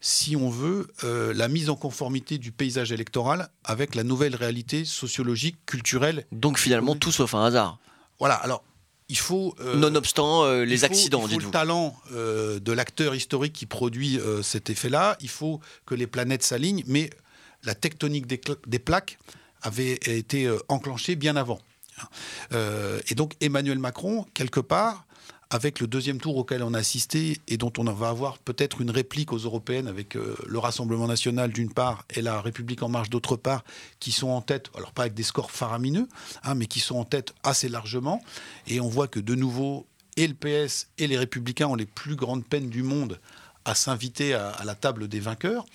[0.00, 4.84] si on veut, euh, la mise en conformité du paysage électoral avec la nouvelle réalité
[4.84, 6.26] sociologique, culturelle.
[6.32, 7.78] Donc finalement, tout sauf un hasard.
[8.18, 8.64] Voilà, alors
[9.08, 9.54] il faut.
[9.74, 15.16] Nonobstant les accidents, Il faut le talent de l'acteur historique qui produit cet effet-là.
[15.20, 17.10] Il faut que les planètes s'alignent, mais
[17.64, 19.18] la tectonique des, des plaques
[19.62, 21.60] avait été enclenchée bien avant.
[22.52, 25.05] et donc Emmanuel Macron, quelque part,
[25.50, 28.90] avec le deuxième tour auquel on a assisté et dont on va avoir peut-être une
[28.90, 33.10] réplique aux européennes avec euh, le Rassemblement national d'une part et la République en marche
[33.10, 33.64] d'autre part,
[34.00, 36.08] qui sont en tête, alors pas avec des scores faramineux,
[36.42, 38.20] hein, mais qui sont en tête assez largement.
[38.66, 42.16] Et on voit que de nouveau, et le PS et les Républicains ont les plus
[42.16, 43.20] grandes peines du monde
[43.64, 45.66] à s'inviter à, la table des vainqueurs.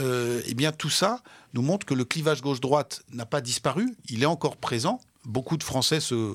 [0.00, 4.26] eh bien, tout ça nous montre que le clivage gauche-droite n'a pas disparu, il est
[4.26, 5.00] encore présent.
[5.24, 6.34] Beaucoup de Français se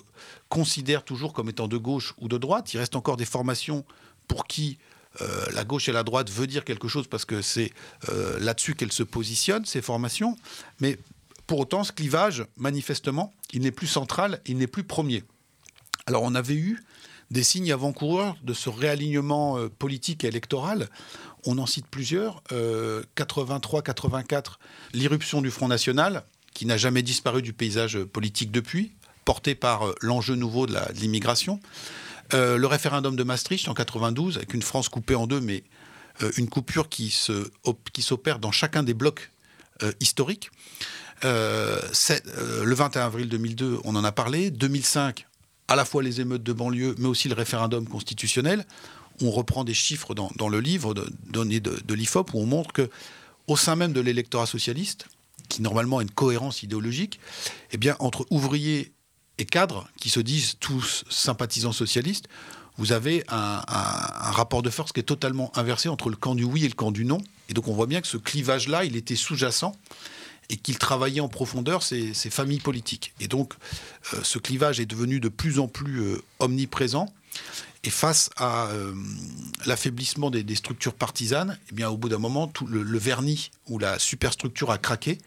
[0.49, 2.73] considèrent toujours comme étant de gauche ou de droite.
[2.73, 3.85] Il reste encore des formations
[4.27, 4.77] pour qui
[5.21, 7.71] euh, la gauche et la droite veut dire quelque chose parce que c'est
[8.09, 10.37] euh, là-dessus qu'elles se positionnent, ces formations.
[10.79, 10.97] Mais
[11.47, 15.23] pour autant, ce clivage, manifestement, il n'est plus central, il n'est plus premier.
[16.05, 16.83] Alors on avait eu
[17.31, 20.89] des signes avant-coureurs de ce réalignement euh, politique et électoral.
[21.45, 22.43] On en cite plusieurs.
[22.51, 24.57] 83-84,
[24.93, 28.91] l'irruption du Front National, qui n'a jamais disparu du paysage politique depuis,
[29.25, 31.59] porté par l'enjeu nouveau de l'immigration.
[32.33, 35.63] Euh, le référendum de Maastricht en 92, avec une France coupée en deux, mais
[36.21, 37.09] euh, une coupure qui,
[37.99, 39.31] s'opère dans chacun des blocs
[39.83, 40.51] euh, historiques.
[41.23, 44.51] le 21 avril 2002, on en a parlé.
[44.51, 45.25] 2005,
[45.67, 48.65] à la fois les émeutes de banlieue, mais aussi le référendum constitutionnel.
[49.21, 50.93] On reprend des chiffres dans, le livre
[51.27, 52.89] donné de, de l'IFOP où on montre que
[53.47, 55.07] au sein même de l'électorat socialiste,
[55.49, 57.19] qui normalement a une cohérence idéologique,
[57.71, 58.93] eh bien, entre ouvriers
[59.37, 62.27] et cadres qui se disent tous sympathisants socialistes,
[62.77, 63.61] vous avez un,
[64.31, 66.91] rapport de force qui est totalement inversé entre le camp du oui et le camp
[66.91, 67.17] du non.
[67.49, 69.75] Et donc on voit bien que ce clivage-là, il était sous-jacent
[70.49, 73.13] et qu'il travaillait en profondeur ces, familles politiques.
[73.19, 73.53] Et donc
[74.13, 77.13] euh, ce clivage est devenu de plus en plus euh, omniprésent.
[77.83, 78.93] Et face à euh,
[79.65, 84.77] l'affaiblissement des, structures partisanes, eh au bout d'un moment, le, vernis ou la superstructure a
[84.77, 85.17] craqué.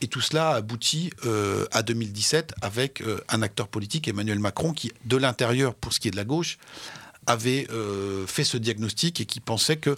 [0.00, 4.90] Et tout cela aboutit euh, à 2017 avec euh, un acteur politique, Emmanuel Macron, qui,
[5.04, 6.58] de l'intérieur, pour ce qui est de la gauche,
[7.26, 9.96] avait euh, fait ce diagnostic et qui pensait que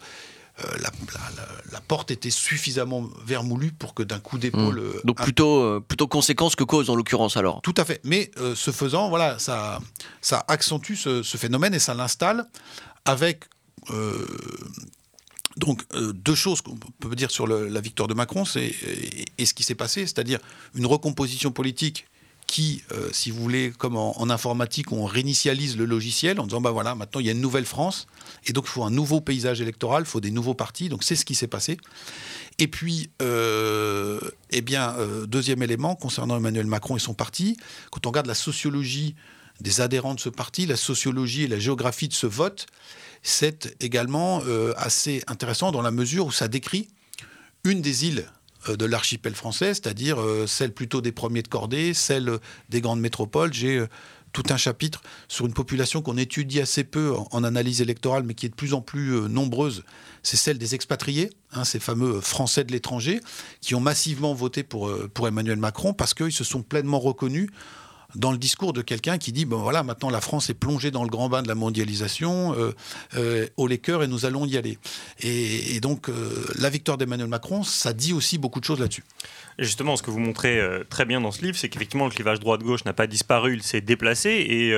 [0.80, 4.80] la, porte était suffisamment vermoulue pour que d'un coup d'épaule.
[4.80, 5.00] Mmh.
[5.04, 7.60] Donc plutôt, plutôt conséquence que cause en l'occurrence alors.
[7.62, 8.00] Tout à fait.
[8.04, 9.80] Mais ce faisant, voilà, ça,
[10.20, 12.46] ça accentue ce, ce phénomène et ça l'installe
[13.04, 13.44] avec
[15.56, 18.74] donc, euh, deux choses qu'on peut dire sur la victoire de Macron c'est,
[19.38, 20.40] et, ce qui s'est passé, c'est-à-dire
[20.74, 22.06] une recomposition politique
[22.54, 26.70] qui, euh, si vous voulez, comme en, informatique, on réinitialise le logiciel en disant, bah
[26.70, 28.06] voilà, maintenant il y a une nouvelle France,
[28.46, 31.16] et donc il faut un nouveau paysage électoral, il faut des nouveaux partis, donc c'est
[31.16, 31.78] ce qui s'est passé.
[32.60, 34.94] Et puis, euh, eh bien,
[35.26, 37.56] deuxième élément concernant Emmanuel Macron et son parti,
[37.90, 39.16] quand on regarde la sociologie
[39.60, 42.66] des adhérents de ce parti, la sociologie et la géographie de ce vote,
[43.24, 46.86] c'est également euh, assez intéressant dans la mesure où ça décrit
[47.64, 51.94] une des îles euh, de l'archipel français, c'est-à-dire euh, celle plutôt des premiers de cordée,
[51.94, 53.52] celle des grandes métropoles.
[53.52, 53.84] J'ai
[54.32, 58.46] tout un chapitre sur une population qu'on étudie assez peu en, analyse électorale, mais qui
[58.46, 59.84] est de plus en plus nombreuse.
[60.24, 63.20] C'est celle des expatriés, hein, ces fameux Français de l'étranger,
[63.60, 67.48] qui ont massivement voté pour, pour Emmanuel Macron parce qu'ils se sont pleinement reconnus
[68.14, 71.02] dans le discours de quelqu'un qui dit bon voilà maintenant la France est plongée dans
[71.02, 72.72] le grand bain de la mondialisation euh,
[73.16, 74.78] euh, au les cœurs et nous allons y aller.
[75.20, 79.04] Et, donc euh, la victoire d'Emmanuel Macron ça dit aussi beaucoup de choses là-dessus.
[79.58, 82.84] Justement ce que vous montrez très bien dans ce livre c'est qu'effectivement le clivage droite-gauche
[82.84, 84.74] n'a pas disparu il s'est déplacé et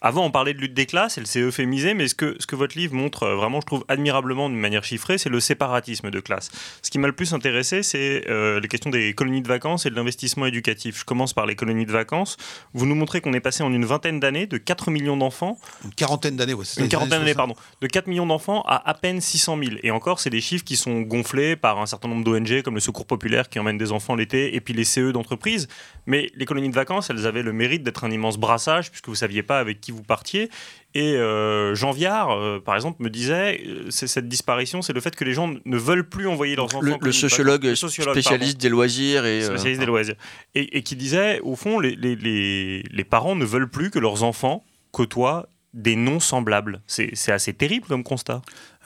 [0.00, 2.56] avant, on parlait de lutte des classes, elle s'est euphémisée, mais ce que, ce que
[2.56, 6.20] votre livre montre euh, vraiment, je trouve, admirablement de manière chiffrée, c'est le séparatisme de
[6.20, 6.50] classe.
[6.82, 9.90] Ce qui m'a le plus intéressé, c'est euh, les questions des colonies de vacances et
[9.90, 11.00] de l'investissement éducatif.
[11.00, 12.36] Je commence par les colonies de vacances.
[12.74, 15.58] Vous nous montrez qu'on est passé en une vingtaine d'années de 4 millions d'enfants.
[15.84, 16.66] Une quarantaine d'années, oui.
[16.78, 17.54] Une quarantaine d'années, pardon.
[17.80, 19.70] De 4 millions d'enfants à à peine 600 000.
[19.82, 22.80] Et encore, c'est des chiffres qui sont gonflés par un certain nombre d'ONG, comme le
[22.80, 25.68] Secours Populaire qui emmène des enfants l'été, et puis les CE d'entreprise.
[26.06, 29.12] Mais les colonies de vacances, elles avaient le mérite d'être un immense brassage, puisque vous
[29.12, 30.50] ne saviez pas avec qui vous partiez.
[30.94, 35.00] Et euh, Jean Viard, euh, par exemple, me disait, euh, c'est cette disparition, c'est le
[35.00, 36.80] fait que les gens ne veulent plus envoyer leurs enfants.
[37.00, 40.16] Le, sociologue, spécialiste des loisirs et spécialiste des loisirs,
[40.54, 44.64] et, qui disait, au fond, les, les, les, parents ne veulent plus que leurs enfants
[44.90, 46.82] côtoient des non semblables.
[46.86, 48.42] C'est assez terrible comme constat.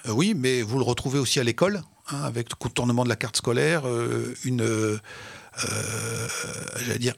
[0.09, 3.37] oui, mais vous le retrouvez aussi à l'école, hein, avec le contournement de la carte
[3.37, 3.85] scolaire,
[4.45, 4.99] une,
[6.77, 7.15] j'allais dire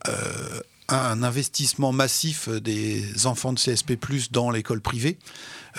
[0.92, 3.96] un investissement massif des enfants de CSP+
[4.31, 5.18] dans l'école privée.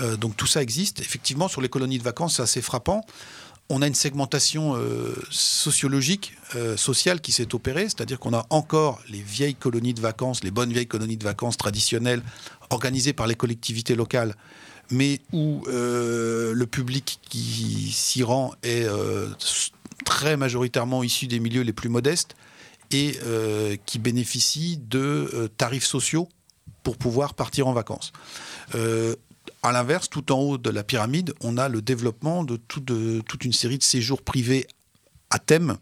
[0.02, 1.00] Euh, donc tout ça existe.
[1.00, 3.06] Effectivement, sur les colonies de vacances, c'est assez frappant.
[3.70, 9.02] On a une segmentation euh, sociologique, euh, sociale qui s'est opérée, c'est-à-dire qu'on a encore
[9.10, 12.22] les vieilles colonies de vacances, les bonnes vieilles colonies de vacances traditionnelles,
[12.70, 14.36] organisées par les collectivités locales,
[14.92, 18.86] mais où le public qui s'y rend est
[20.04, 22.36] très majoritairement issu des milieux les plus modestes
[22.94, 25.00] et euh, qui bénéficient de
[25.34, 26.30] euh, tarifs sociaux
[26.84, 28.12] pour pouvoir partir en vacances.
[28.76, 29.16] Euh,
[29.62, 33.54] à l'inverse, tout en haut de la pyramide, on a le développement de, toute une
[33.54, 34.68] série de séjours privés
[35.30, 35.78] à thème,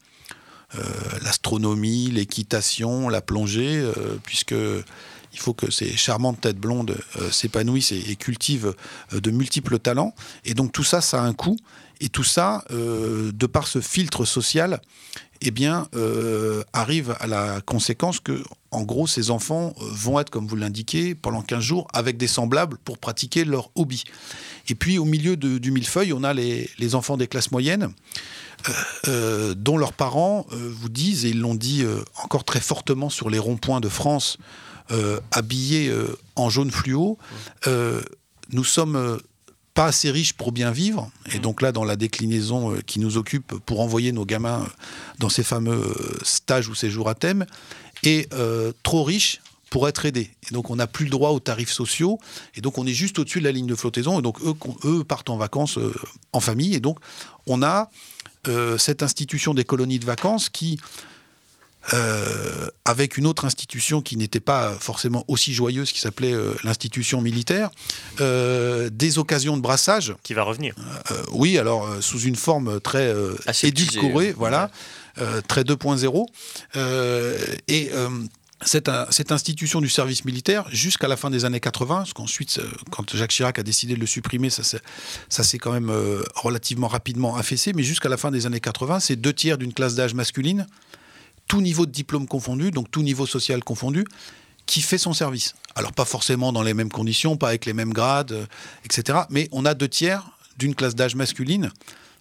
[1.24, 3.84] l'astronomie, l'équitation, la plongée,
[4.24, 4.54] puisque
[5.34, 6.98] Il faut que ces charmantes têtes blondes
[7.32, 8.76] s'épanouissent et, cultivent
[9.12, 10.14] de multiples talents.
[10.46, 11.58] Et donc tout ça, ça a un coût.
[12.02, 14.82] Et tout ça, de par ce filtre social,
[15.42, 15.88] eh bien,
[16.74, 21.44] arrive à la conséquence que, en gros, ces enfants vont être, comme vous l'indiquez, pendant
[21.44, 24.04] 15 jours avec des semblables pour pratiquer leur hobby.
[24.68, 27.94] Et puis, au milieu du millefeuille, on a les, les enfants des classes moyennes
[28.70, 28.74] euh,
[29.08, 31.84] euh, dont leurs parents euh, vous disent, et ils l'ont dit
[32.24, 34.38] encore très fortement sur les ronds-points de France,
[35.32, 35.94] habillés
[36.36, 37.18] en jaune fluo,
[38.52, 39.20] nous sommes
[39.74, 43.54] pas assez riches pour bien vivre, et donc là, dans la déclinaison qui nous occupe
[43.66, 44.68] pour envoyer nos gamins
[45.20, 47.46] dans ces fameux stages ou séjours à thème,
[48.04, 48.28] et
[48.84, 50.32] trop riches pour être aidés.
[50.50, 52.20] Et donc on n'a plus le droit aux tarifs sociaux,
[52.56, 55.04] et donc on est juste au-dessus de la ligne de flottaison, et donc eux, eux
[55.06, 55.80] partent en vacances
[56.34, 57.00] en famille, et donc
[57.48, 57.90] on a
[58.48, 60.80] euh, cette institution des colonies de vacances qui,
[61.94, 67.22] euh, avec une autre institution qui n'était pas forcément aussi joyeuse, qui s'appelait euh, l'institution
[67.22, 67.70] militaire,
[68.20, 70.14] des occasions de brassage.
[70.24, 70.76] Qui va revenir.
[71.32, 73.14] oui, alors sous une forme très
[73.64, 74.70] édulcorée, voilà,
[75.48, 76.26] très 2.0.
[77.68, 77.92] et
[78.64, 83.16] cette, institution du service militaire jusqu'à la fin des années 80, parce qu'ensuite, euh, quand
[83.16, 84.64] Jacques Chirac a décidé de le supprimer, ça,
[85.30, 89.16] s'est quand même euh, relativement rapidement affaissé, mais jusqu'à la fin des années 80, c'est
[89.16, 90.68] deux tiers d'une classe d'âge masculine,
[91.52, 94.06] tout niveau de diplôme confondu, donc tout niveau social confondu,
[94.68, 95.54] qui fait son service.
[95.76, 98.46] Alors pas forcément dans les mêmes conditions, pas avec les mêmes grades, euh,
[98.86, 99.24] etc.
[99.30, 101.70] Mais on a deux tiers d'une classe d'âge masculine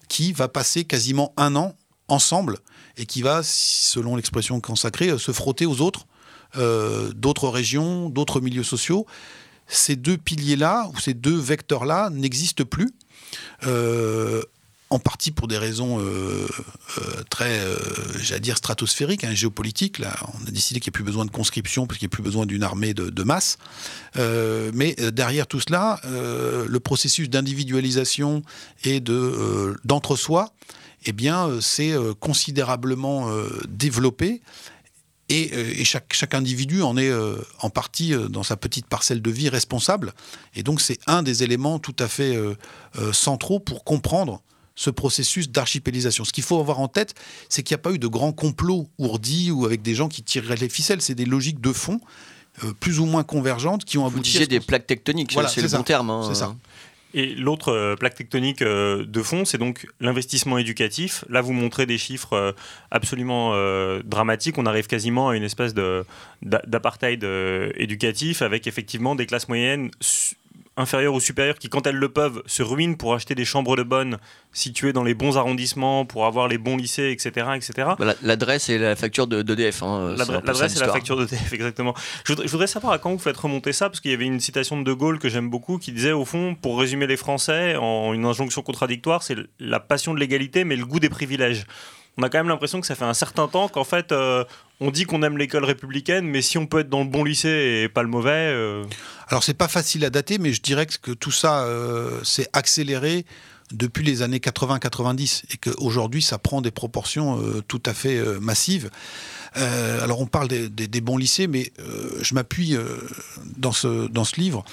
[0.09, 1.77] qui va passer quasiment un an
[2.09, 2.57] ensemble
[2.97, 6.07] et qui va, selon l'expression consacrée, se frotter aux autres
[6.57, 9.05] euh, d'autres régions, d'autres milieux sociaux.
[9.65, 12.91] Ces deux piliers-là, ou ces deux vecteurs-là, n'existent plus.
[13.65, 14.41] Euh,
[14.91, 16.47] en partie pour des raisons euh,
[17.29, 17.59] très,
[18.21, 20.01] j'allais dire, stratosphériques, hein, géopolitiques.
[20.01, 22.23] On a décidé qu'il n'y a plus besoin de conscription, parce qu'il n'y a plus
[22.23, 23.57] besoin d'une armée de, masse.
[24.15, 28.43] mais derrière tout cela, le processus d'individualisation
[28.83, 30.53] et de, d'entre-soi,
[31.05, 33.31] eh bien, c'est considérablement
[33.69, 34.41] développé.
[35.31, 39.31] Euh, et, chaque, individu en est euh, en partie euh, dans sa petite parcelle de
[39.31, 40.13] vie responsable.
[40.55, 42.37] Et donc c'est un des éléments tout à fait
[43.13, 44.41] centraux pour comprendre
[44.75, 46.23] ce processus d'archipélisation.
[46.23, 47.15] Ce qu'il faut avoir en tête,
[47.49, 50.23] c'est qu'il n'y a pas eu de grand complot ourdi ou avec des gens qui
[50.23, 51.01] tireraient les ficelles.
[51.01, 51.99] C'est des logiques de fond
[52.79, 54.17] plus ou moins convergentes qui ont abouti.
[54.17, 56.09] Vous disiez des plaques tectoniques, voilà, c'est le bon terme.
[56.09, 56.25] Hein.
[56.27, 56.53] c'est ça.
[57.13, 61.25] Et l'autre euh, plaque tectonique euh, de fond, c'est donc l'investissement éducatif.
[61.29, 62.51] Là, vous montrez des chiffres euh,
[62.89, 63.51] absolument
[64.03, 64.57] dramatiques.
[64.57, 65.73] On arrive quasiment à une espèce
[66.41, 67.23] d'apartheid
[67.75, 69.91] éducatif avec effectivement des classes moyennes
[70.81, 73.83] inférieures ou supérieures qui, quand elles le peuvent, se ruinent pour acheter des chambres de
[73.83, 74.17] bonne
[74.51, 77.47] situées dans les bons arrondissements, pour avoir les bons lycées, etc.
[77.55, 77.89] etc.
[77.97, 79.83] Bah, l'adresse et la facture d'EDF.
[79.83, 81.93] Hein, L'adresse et la facture d'EDF, exactement.
[82.25, 84.79] Je voudrais, savoir à quand vous faites remonter ça, parce qu'il y avait une citation
[84.79, 88.13] de De Gaulle que j'aime beaucoup qui disait, au fond, pour résumer les Français, en
[88.13, 91.65] une injonction contradictoire, c'est la passion de l'égalité, mais le goût des privilèges
[92.17, 94.43] on a quand même l'impression que ça fait un certain temps qu'en fait, euh,
[94.79, 97.83] on dit qu'on aime l'école républicaine, mais si on peut être dans le bon lycée
[97.83, 98.31] et pas le mauvais.
[98.31, 98.83] Euh...
[99.31, 103.25] Alors, c'est pas facile à dater, mais je dirais que tout ça euh, s'est accéléré
[103.71, 108.89] depuis les années 80-90 et qu'aujourd'hui, ça prend des proportions euh, tout à fait massives.
[109.57, 112.85] Euh, alors on parle des, bons lycées, mais euh, je m'appuie euh,
[113.57, 114.63] dans, ce, dans ce livre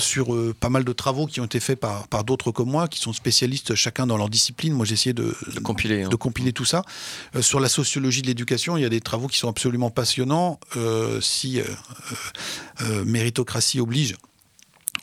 [0.00, 2.98] sur pas mal de travaux qui ont été faits par, par d'autres comme moi, qui
[2.98, 4.72] sont spécialistes chacun dans leur discipline.
[4.72, 6.82] Moi j'ai essayé de, compiler, de compiler tout ça.
[7.40, 10.58] sur la sociologie de l'éducation, il y a des travaux qui sont absolument passionnants.
[11.20, 11.60] si
[13.04, 14.16] méritocratie oblige,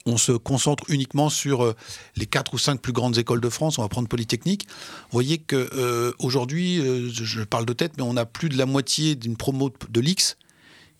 [0.05, 1.75] on se concentre uniquement sur euh,
[2.15, 4.67] les quatre ou cinq plus grandes écoles de France, on va prendre Polytechnique.
[4.67, 8.65] Vous voyez qu'aujourd'hui, euh, euh, je parle de tête, mais on a plus de la
[8.65, 10.37] moitié d'une promo de l'X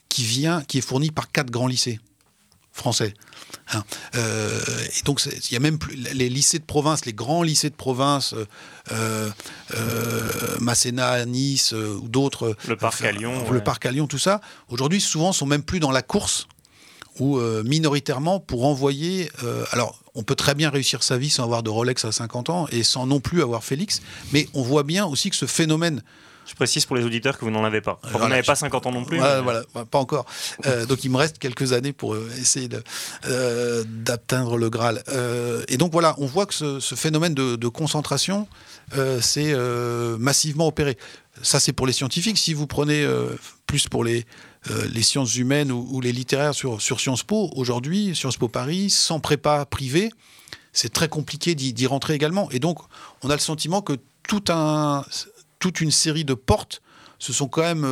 [0.09, 1.99] qui vient, qui est fournie par quatre grands lycées
[2.71, 3.13] français.
[3.71, 3.83] Hein.
[4.13, 7.75] et donc, il y a même plus les lycées de province, les grands lycées de
[7.75, 8.35] province,
[8.91, 9.31] euh,
[10.59, 12.57] Masséna, Nice ou d'autres.
[12.67, 13.49] Le parc à Lyon.
[13.49, 14.41] Le parc à Lyon, tout ça.
[14.67, 16.49] Aujourd'hui, souvent, sont même plus dans la course
[17.19, 19.30] ou euh, minoritairement pour envoyer.
[19.43, 22.49] Euh, alors, on peut très bien réussir sa vie sans avoir de Rolex à 50
[22.49, 24.01] ans et sans non plus avoir Félix,
[24.34, 26.01] mais on voit bien aussi que ce phénomène.
[26.47, 27.99] Je précise pour les auditeurs que vous n'en avez pas.
[28.04, 29.17] vous n'avez pas 50 ans non plus.
[29.17, 30.28] Voilà, pas encore.
[30.67, 32.69] Euh, donc il me reste quelques années pour essayer
[33.23, 35.04] d'atteindre le Graal.
[35.67, 38.47] et donc voilà, on voit que ce, phénomène de, de concentration
[39.21, 39.56] s'est
[40.19, 40.97] massivement opéré.
[41.41, 42.38] Ça, c'est pour les scientifiques.
[42.38, 43.08] Si vous prenez
[43.65, 44.25] plus pour les,
[44.71, 49.19] euh, les sciences humaines ou, les littéraires sur, Sciences Po, aujourd'hui, Sciences Po Paris, sans
[49.19, 50.12] prépa privée,
[50.73, 52.49] c'est très compliqué d'y rentrer également.
[52.51, 52.80] Et donc,
[53.23, 53.93] on a le sentiment que
[54.28, 54.49] toute
[55.82, 56.82] une série de portes
[57.17, 57.88] se sont quand même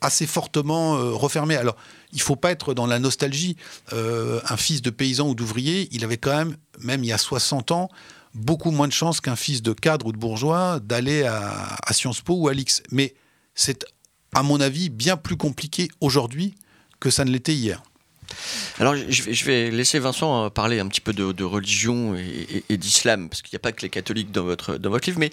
[0.00, 1.56] assez fortement refermées.
[1.56, 1.76] Alors,
[2.12, 3.56] il ne faut pas être dans la nostalgie.
[3.92, 7.70] un fils de paysan ou d'ouvrier, il avait quand même, même il y a 60
[7.70, 7.90] ans,
[8.32, 12.22] beaucoup moins de chances qu'un fils de cadre ou de bourgeois d'aller à, à, Sciences
[12.22, 12.82] Po ou à l'X.
[12.90, 13.14] Mais
[13.54, 13.84] c'est,
[14.34, 16.54] à mon avis, bien plus compliqué aujourd'hui
[17.00, 17.82] que ça ne l'était hier.
[18.78, 23.42] Alors, je vais, laisser Vincent euh, parler un petit peu de, religion et, d'islam, parce
[23.42, 25.18] qu'il n'y a pas que les catholiques dans votre, dans votre livre.
[25.18, 25.30] Mais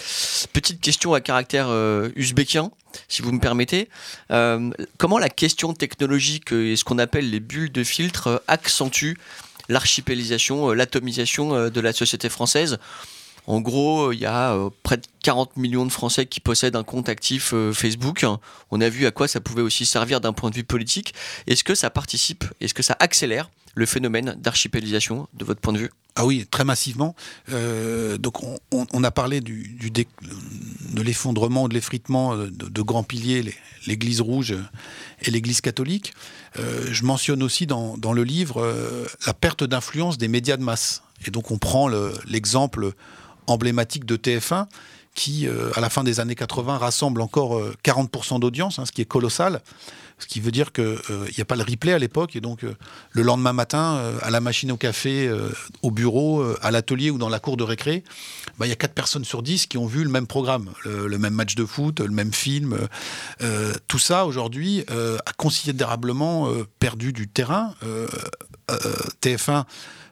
[0.53, 2.71] petite question à caractère euh, uzbékien,
[3.07, 3.89] si vous me permettez.
[4.31, 9.17] Euh, comment la question technologique et ce qu'on appelle les bulles de filtre accentuent
[9.69, 12.79] l'archipélisation, l'atomisation de la société française
[13.47, 16.83] en gros, il y a euh, près de 40 millions de Français qui possèdent un
[16.83, 18.25] compte actif euh, Facebook.
[18.71, 21.13] On a vu à quoi ça pouvait aussi servir d'un point de vue politique.
[21.47, 25.77] Est-ce que ça participe, est-ce que ça accélère le phénomène d'archipélisation de votre point de
[25.77, 25.91] vue?
[26.17, 27.15] Ah oui, très massivement.
[27.53, 33.53] Euh, donc on, a parlé de l'effondrement, de l'effritement de, grands piliers,
[33.85, 34.55] l'Église rouge
[35.21, 36.13] et l'Église catholique.
[36.55, 41.03] je mentionne aussi dans, le livre la perte d'influence des médias de masse.
[41.27, 41.87] Et donc on prend
[42.25, 42.93] l'exemple
[43.47, 44.67] emblématique de TF1
[45.17, 48.91] qui, euh, à la fin des années 80, rassemble encore 40% euh, d'audience, hein, ce
[48.91, 49.61] qui est colossal.
[50.19, 52.35] Ce qui veut dire qu'il n'y euh, a pas le replay à l'époque.
[52.35, 52.61] Et donc,
[53.11, 55.31] le lendemain matin, à la machine au café,
[55.83, 58.03] au bureau, à l'atelier ou dans la cour de récré,
[58.57, 61.17] bah, il y a 4 personnes sur 10 qui ont vu le même programme, le,
[61.19, 62.77] même match de foot, le même film.
[63.87, 67.75] tout ça, aujourd'hui, a considérablement perdu du terrain.
[69.21, 69.65] TF1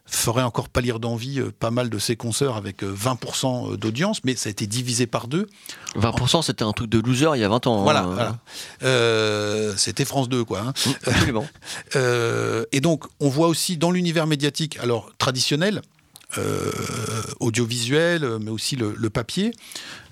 [0.06, 4.22] ferait encore pâlir d'envie euh, pas mal de ses consoeurs avec 20% euh, euh, d'audience,
[4.24, 5.48] mais ça a été divisé par deux.
[5.96, 7.84] 20% c'était un truc de loser il y a 20 ans.
[7.84, 8.38] Voilà,
[8.82, 9.74] hein.
[9.78, 10.60] c'était France 2 quoi.
[10.60, 10.74] Hein.
[10.86, 11.48] Mmh, absolument.
[12.72, 15.82] et donc on voit aussi dans l'univers médiatique, alors traditionnel,
[16.38, 16.72] euh,
[17.40, 19.52] audiovisuel, mais aussi le, papier,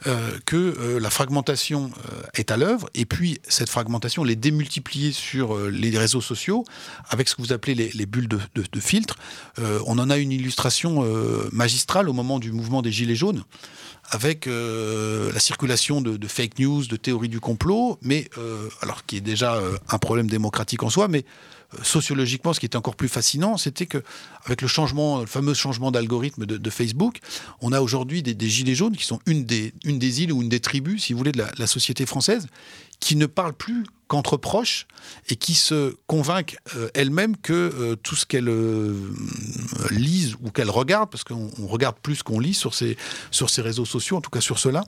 [0.07, 1.91] euh, que euh, la fragmentation
[2.33, 6.63] est à l'œuvre, et puis cette fragmentation, les démultiplier sur les réseaux sociaux,
[7.09, 9.17] avec ce que vous appelez les, bulles de, filtre.
[9.85, 11.05] on en a une illustration
[11.51, 13.43] magistrale au moment du mouvement des Gilets jaunes,
[14.09, 18.29] avec la circulation de, fake news, de théories du complot, mais
[18.81, 21.25] alors qui est déjà un problème démocratique en soi, mais
[21.81, 24.03] sociologiquement, ce qui était encore plus fascinant, c'était que
[24.45, 27.19] avec le changement, le fameux changement d'algorithme de, Facebook,
[27.61, 29.71] on a aujourd'hui des, gilets jaunes qui sont une des,
[30.21, 32.47] îles ou une des tribus, si vous voulez, de la, société française,
[32.99, 34.85] qui ne parlent plus qu'entre proches
[35.29, 38.93] et qui se convainquent euh, elles-mêmes que euh, tout ce qu'elles euh,
[39.91, 42.97] lisent ou qu'elles regardent, parce qu'on regarde plus qu'on lit sur ces,
[43.31, 44.83] sur ces réseaux sociaux, en tout cas sur cela,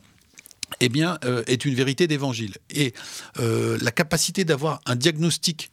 [0.80, 2.56] eh bien, est une vérité d'évangile.
[2.72, 2.94] Et
[3.38, 5.70] la capacité d'avoir un diagnostic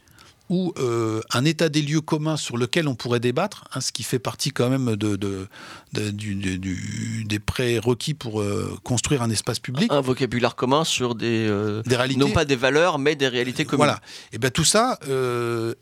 [0.53, 4.03] ou euh, un état des lieux commun sur lequel on pourrait débattre, hein, ce qui
[4.03, 5.49] fait partie quand même de,
[5.95, 9.91] des prérequis pour euh, construire un espace public.
[9.91, 12.21] Un vocabulaire commun sur des, euh, des réalités.
[12.21, 13.87] non pas des valeurs, mais des réalités communes.
[13.87, 14.01] Voilà.
[14.33, 14.99] Et bien tout ça,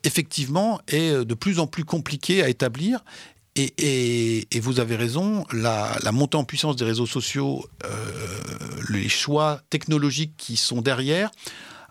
[0.05, 3.03] effectivement, est de plus en plus compliqué à établir.
[3.57, 7.67] Et, et, vous avez raison, la, la, montée en puissance des réseaux sociaux,
[8.89, 11.33] les choix technologiques qui sont derrière,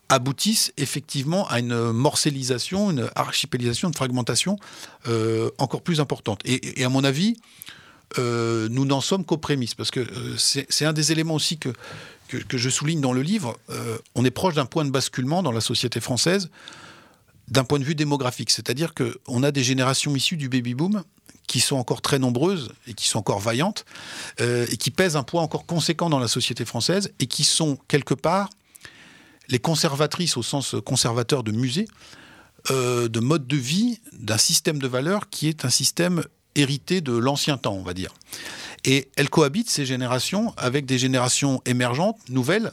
[0.10, 4.58] aboutissent effectivement à une morcellisation, une archipélisation, une fragmentation
[5.08, 6.42] euh, encore plus importante.
[6.46, 7.38] Et, à mon avis,
[8.18, 11.70] euh, nous n'en sommes qu'aux prémices, parce que euh, c'est un des éléments aussi que,
[12.28, 13.58] que, je souligne dans le livre.
[14.16, 16.50] on est proche d'un point de basculement dans la société française,
[17.48, 18.50] d'un point de vue démographique.
[18.50, 21.04] C'est-à-dire qu'on a des générations issues du baby-boom
[21.48, 23.84] qui sont encore très nombreuses et qui sont encore vaillantes,
[24.40, 28.14] et qui pèsent un poids encore conséquent dans la société française, et qui sont quelque
[28.14, 28.50] part
[29.50, 31.88] les conservatrices au sens conservateur de musée,
[32.72, 36.24] euh, de mode de vie, d'un système de valeurs qui est un système
[36.56, 38.14] hérité de l'ancien temps, on va dire.
[38.86, 42.72] Et elles cohabitent, ces générations, avec des générations émergentes, nouvelles,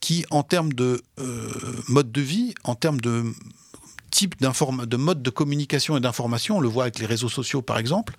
[0.00, 1.50] qui, en termes de euh,
[1.88, 3.24] mode de vie, en termes de
[4.10, 7.78] type de mode de communication et d'information, on le voit avec les réseaux sociaux par
[7.78, 8.14] exemple,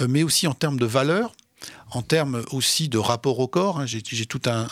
[0.00, 1.32] euh, mais aussi en termes de valeurs,
[1.92, 3.80] en termes aussi de rapport au corps.
[3.80, 4.66] Hein, j'ai tout un,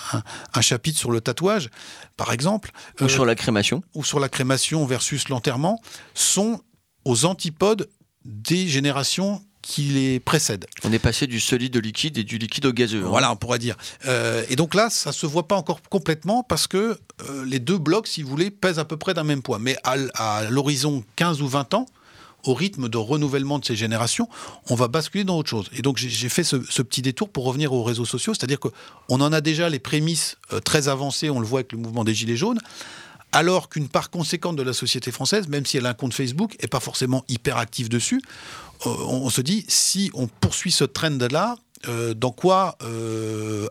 [0.61, 1.71] chapitre sur le tatouage,
[2.17, 2.73] par exemple.
[3.01, 3.83] Ou sur la crémation.
[3.95, 5.81] Ou sur la crémation versus l'enterrement,
[6.15, 6.61] sont
[7.05, 7.89] aux antipodes
[8.25, 10.67] des générations qui les précèdent.
[10.85, 13.05] On est passé du solide au liquide et du liquide au gazeux.
[13.05, 13.09] Hein.
[13.09, 13.77] Voilà, on pourrait dire.
[14.07, 17.77] Euh, et donc là, ça se voit pas encore complètement parce que euh, les deux
[17.77, 19.59] blocs, si vous voulez, pèsent à peu près d'un même poids.
[19.59, 21.87] Mais à, à l'horizon 15 ou 20 ans,
[22.45, 24.29] au rythme de renouvellement de ces générations,
[24.69, 25.71] on va basculer dans autre chose.
[25.73, 28.71] Et donc j'ai fait ce, petit détour pour revenir aux réseaux sociaux, c'est-à-dire qu'on
[29.09, 32.15] en a déjà les prémices euh, très avancées, on le voit avec le mouvement des
[32.15, 32.59] Gilets jaunes,
[33.33, 36.57] alors qu'une part conséquente de la société française, même si elle a un compte Facebook,
[36.61, 38.21] n'est pas forcément hyper active dessus.
[38.87, 41.57] Euh, on, se dit, si on poursuit ce trend-là,
[42.15, 42.77] dans quoi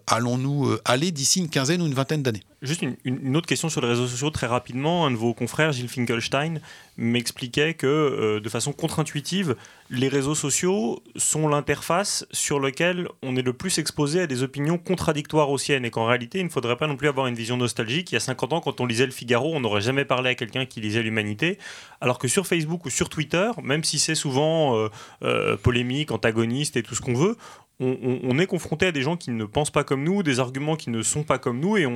[0.07, 2.41] allons-nous aller d'ici une quinzaine ou une vingtaine d'années?
[2.61, 5.05] Juste une, autre question sur les réseaux sociaux très rapidement.
[5.05, 6.59] Un de vos confrères, Gilles Finkelstein,
[6.99, 9.55] m'expliquait que euh, de façon contre-intuitive,
[9.89, 14.77] les réseaux sociaux sont l'interface sur laquelle on est le plus exposé à des opinions
[14.77, 17.57] contradictoires aux siennes et qu'en réalité, il ne faudrait pas non plus avoir une vision
[17.57, 18.11] nostalgique.
[18.11, 20.35] Il y a 50 ans, quand on lisait le Figaro, on n'aurait jamais parlé à
[20.35, 21.57] quelqu'un qui lisait l'humanité.
[22.01, 24.89] Alors que sur Facebook ou sur Twitter, même si c'est souvent euh,
[25.23, 27.37] euh, polémique, antagoniste et tout ce qu'on veut,
[27.81, 30.89] on, est confronté à des gens qui ne pensent pas comme nous, des arguments qui
[30.89, 31.87] ne sont pas comme nous, et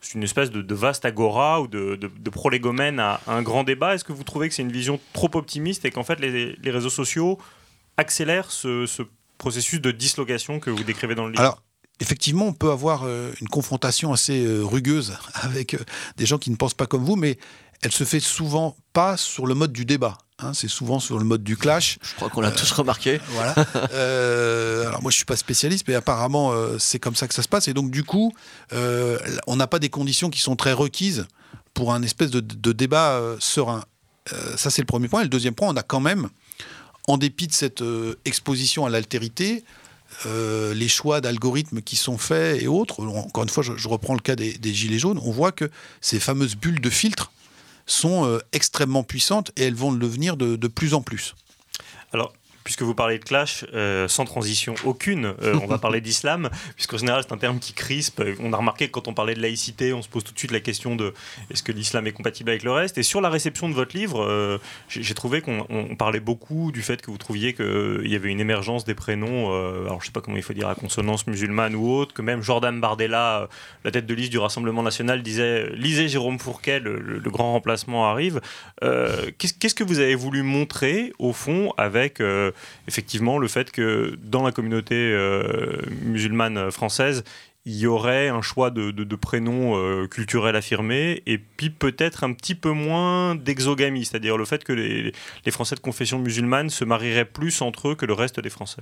[0.00, 1.98] c'est une espèce de, vaste agora ou de,
[2.30, 3.94] prolégomène à, un grand débat.
[3.94, 6.90] Est-ce que vous trouvez que c'est une vision trop optimiste et qu'en fait les, réseaux
[6.90, 7.38] sociaux
[7.96, 8.86] accélèrent ce,
[9.38, 11.62] processus de dislocation que vous décrivez dans le livre Alors,
[11.98, 15.78] effectivement, on peut avoir euh, une confrontation assez euh, rugueuse avec euh,
[16.18, 17.38] des gens qui ne pensent pas comme vous, mais
[17.82, 20.18] elle se fait souvent pas sur le mode du débat.
[20.42, 21.98] Hein, c'est souvent sur le mode du clash.
[22.02, 23.20] Je crois qu'on l'a tous remarqué.
[23.30, 23.54] Voilà.
[23.92, 27.42] Euh, alors moi je suis pas spécialiste, mais apparemment euh, c'est comme ça que ça
[27.42, 27.68] se passe.
[27.68, 28.32] Et donc du coup,
[28.72, 31.26] euh, on n'a pas des conditions qui sont très requises
[31.74, 33.82] pour un espèce de, débat serein.
[34.56, 35.20] Ça c'est le premier point.
[35.20, 36.28] Et le deuxième point, on a quand même,
[37.08, 37.82] en dépit de cette
[38.24, 39.64] exposition à l'altérité,
[40.24, 43.04] les choix d'algorithmes qui sont faits et autres.
[43.04, 45.20] Encore une fois, je, reprends le cas des, gilets jaunes.
[45.24, 45.70] On voit que
[46.00, 47.32] ces fameuses bulles de filtre
[47.86, 51.34] sont euh, extrêmement puissantes et elles vont le devenir de, de plus en plus.
[52.12, 52.32] Alors,
[52.70, 56.98] puisque vous parlez de clash, euh, sans transition aucune, euh, on va parler d'islam, puisqu'en
[56.98, 58.22] général c'est un terme qui crispe.
[58.38, 60.52] On a remarqué que quand on parlait de laïcité, on se pose tout de suite
[60.52, 61.12] la question de
[61.50, 62.96] est-ce que l'islam est compatible avec le reste?
[62.96, 64.58] Et sur la réception de votre livre, euh,
[64.88, 68.84] j'ai trouvé qu'on parlait beaucoup du fait que vous trouviez qu'il y avait une émergence
[68.84, 69.48] des prénoms,
[69.84, 72.40] alors je sais pas comment il faut dire, à consonance musulmane ou autre, que même
[72.40, 73.48] Jordan Bardella,
[73.82, 78.40] la tête de liste du Rassemblement national, disait lisez Jérôme Fourquet, le, grand remplacement arrive.
[78.80, 82.20] Qu'est-ce que vous avez voulu montrer au fond avec
[82.88, 87.24] effectivement le fait que dans la communauté euh, musulmane française,
[87.66, 92.54] il y aurait un choix de, prénoms euh, culturels affirmés et puis peut-être un petit
[92.54, 95.12] peu moins d'exogamie, c'est-à-dire le fait que les,
[95.50, 98.80] Français de confession musulmane se marieraient plus entre eux que le reste des Français.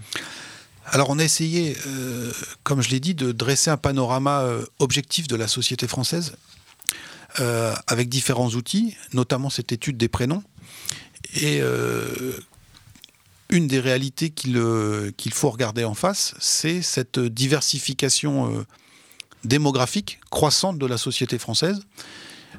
[0.86, 4.46] Alors on a essayé, euh, comme je l'ai dit, de dresser un panorama
[4.78, 6.36] objectif de la société française
[7.86, 10.42] avec différents outils, notamment cette étude des prénoms.
[11.34, 11.60] Et
[13.50, 18.64] une des réalités qu'il faut regarder en face, c'est cette diversification euh,
[19.44, 21.80] démographique croissante de la société française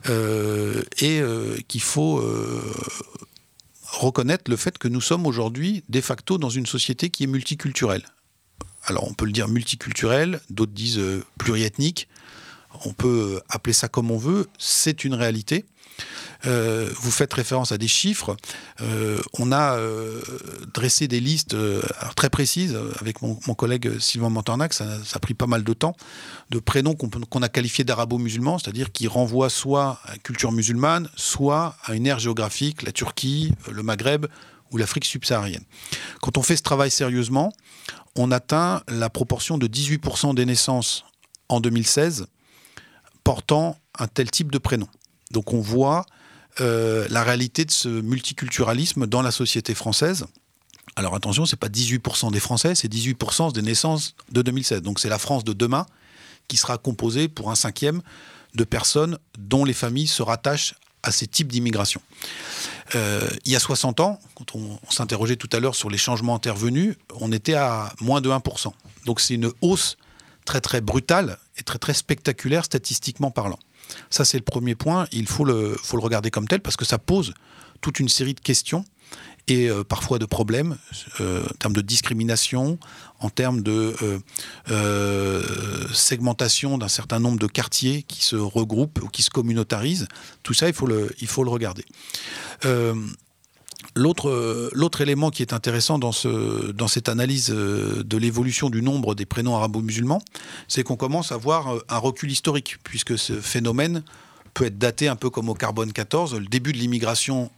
[0.08, 2.24] euh, et euh, qu'il faut
[3.84, 8.04] reconnaître le fait que nous sommes aujourd'hui de facto dans une société qui est multiculturelle.
[8.86, 11.02] Alors on peut le dire multiculturelle, d'autres disent
[11.38, 12.08] pluriethnique,
[12.86, 15.66] on peut appeler ça comme on veut, c'est une réalité.
[16.46, 18.38] Euh, vous faites référence à des chiffres.
[18.82, 20.22] Euh, on a euh,
[20.74, 21.56] dressé des listes
[22.16, 25.96] très précises avec mon, collègue Sylvain Montornac, ça, a pris pas mal de temps,
[26.50, 31.76] de prénoms qu'on a qualifiés d'arabo-musulmans, c'est-à-dire qui renvoient soit à la culture musulmane, soit
[31.84, 34.28] à une ère géographique, la Turquie, le Maghreb
[34.72, 35.64] ou l'Afrique subsaharienne.
[36.22, 37.52] Quand on fait ce travail sérieusement,
[38.16, 41.06] on atteint la proportion de 18% des naissances
[41.50, 42.28] en 2016
[43.24, 44.88] portant un tel type de prénom.
[45.32, 46.06] Donc on voit
[46.62, 50.26] euh, la réalité de ce multiculturalisme dans la société française.
[50.96, 54.82] Alors attention, c'est pas 18% des Français, c'est 18% des naissances de 2016.
[54.82, 55.86] Donc c'est la France de demain
[56.48, 58.02] qui sera composée pour un cinquième
[58.56, 62.02] de personnes dont les familles se rattachent à ces types d'immigration.
[62.96, 65.98] Euh, il y a 60 ans, quand on, on s'interrogeait tout à l'heure sur les
[65.98, 68.74] changements intervenus, on était à moins de 1%.
[69.06, 69.96] Donc c'est une hausse
[70.44, 73.60] très très brutale et très très spectaculaire statistiquement parlant.
[74.10, 75.08] Ça, c'est le premier point.
[75.12, 77.34] Il faut le, faut le regarder comme tel parce que ça pose
[77.82, 78.84] toute une série de questions
[79.48, 80.78] et euh, parfois de problèmes
[81.22, 82.78] euh, en termes de discrimination,
[83.20, 83.96] en termes de
[84.70, 85.44] euh,
[85.94, 90.08] segmentation d'un certain nombre de quartiers qui se regroupent ou qui se communautarisent.
[90.44, 91.86] Tout ça, il faut le, il faut le regarder.
[93.96, 99.16] L'autre, l'autre élément qui est intéressant dans, ce, dans cette analyse de l'évolution du nombre
[99.16, 100.22] des prénoms arabo-musulmans,
[100.68, 104.04] c'est qu'on commence à voir un recul historique, puisque ce phénomène
[104.54, 107.50] peut être daté un peu comme au carbone 14, le début de l'immigration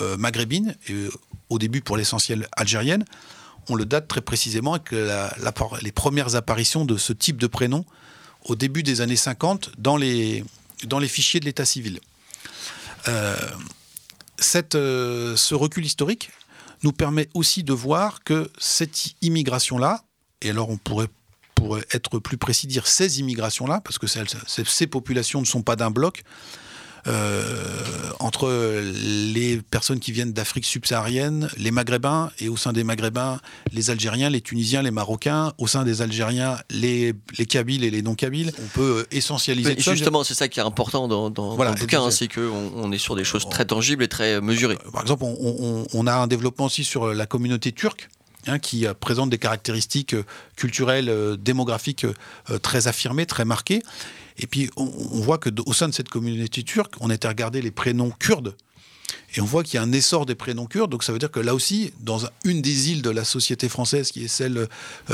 [0.00, 1.10] euh, maghrébine, et euh,
[1.50, 3.04] au début pour l'essentiel algérienne,
[3.68, 4.90] on le date très précisément avec
[5.82, 7.84] les premières apparitions de ce type de prénom
[8.44, 10.44] au début des années 50 dans les,
[11.06, 12.00] fichiers de l'état civil.
[13.08, 13.36] Euh,
[14.74, 16.30] euh, ce recul historique
[16.82, 20.02] nous permet aussi de voir que cette immigration-là,
[20.42, 21.08] et alors on pourrait
[21.92, 26.22] être plus précis dire ces immigrations-là, parce que ces populations ne sont pas d'un bloc,
[28.18, 28.48] entre
[29.04, 33.40] les personnes qui viennent d'Afrique subsaharienne, les Maghrébins, et au sein des Maghrébins,
[33.72, 38.02] les Algériens, les Tunisiens, les Marocains, au sein des Algériens, les, les Kabyles et les
[38.02, 38.52] non-Kabyles.
[38.62, 39.76] On peut essentialiser.
[39.78, 42.98] justement, c'est ça qui est important dans, dans, le bouquin, hein, c'est qu'on on est
[42.98, 44.78] sur des choses très tangibles et très mesurées.
[44.92, 48.08] Par exemple, on, on a un développement aussi sur la communauté turque
[48.46, 50.22] Hein, qui euh, présente des caractéristiques euh,
[50.54, 52.06] culturelles, euh, démographiques
[52.62, 53.82] très affirmées, très marquées.
[54.38, 57.70] Et puis on, voit que au sein de cette communauté turque, on était regardé les
[57.70, 58.54] prénoms kurdes.
[59.34, 60.90] Et on voit qu'il y a un essor des prénoms kurdes.
[60.90, 64.10] Donc ça veut dire que là aussi, dans une des îles de la société française,
[64.10, 64.68] qui est celle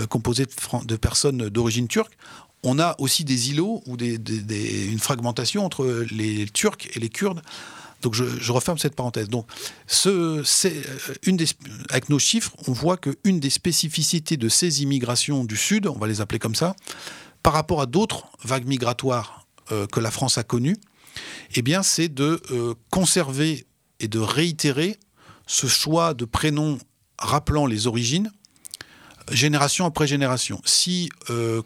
[0.09, 0.47] composée
[0.85, 2.17] de, personnes d'origine turque,
[2.63, 7.43] on a aussi des îlots ou une fragmentation entre les Turcs et les Kurdes
[8.03, 9.29] donc je, referme cette parenthèse.
[9.29, 9.47] Donc,
[10.07, 10.43] euh,
[11.23, 11.39] une
[11.91, 16.07] avec nos chiffres, on voit qu'une des spécificités de ces immigrations du Sud, on va
[16.07, 16.75] les appeler comme ça,
[17.43, 20.77] par rapport à d'autres vagues migratoires euh, que la France a connues,
[21.55, 23.67] eh c'est de euh, conserver
[23.99, 24.99] et de réitérer
[25.47, 26.79] ce choix de prénoms
[27.19, 28.31] rappelant les origines,
[29.31, 30.63] génération après génération.
[30.65, 31.11] Si,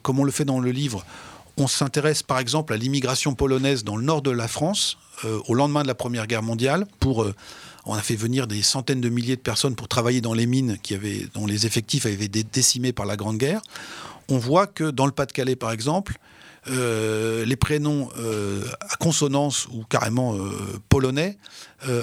[0.03, 1.05] comme on le fait dans le livre,
[1.57, 5.55] on s'intéresse par exemple à l'immigration polonaise dans le nord de la France, euh, au
[5.55, 6.86] lendemain de la Première Guerre mondiale.
[7.00, 7.34] Pour, euh,
[7.86, 10.78] on a fait venir des centaines de milliers de personnes pour travailler dans les mines
[11.34, 13.61] dont les effectifs avaient été décimés par la Grande Guerre.
[14.28, 16.18] On voit que dans le Pas-de-Calais, par exemple,
[16.68, 18.09] euh, les prénoms
[18.80, 20.34] à consonance ou carrément
[20.88, 21.36] polonais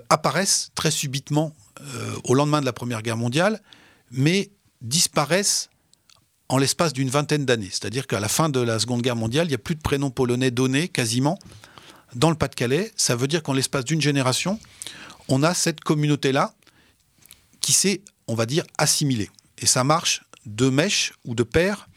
[0.10, 1.52] apparaissent très subitement
[2.26, 3.60] au lendemain de la Première Guerre mondiale,
[4.12, 5.71] mais disparaissent
[6.52, 7.70] en l'espace d'une vingtaine d'années.
[7.72, 10.12] C'est-à-dire qu'à la fin de la Seconde Guerre mondiale, il n'y a plus de prénoms
[10.12, 11.40] polonais donnés quasiment
[12.14, 12.92] dans le Pas-de-Calais.
[12.98, 14.60] Ça veut dire qu'en l'espace d'une génération,
[15.30, 16.54] on a cette communauté-là
[17.62, 19.30] qui s'est, on va dire, assimilée.
[19.60, 21.88] Et ça marche de mèche ou de pair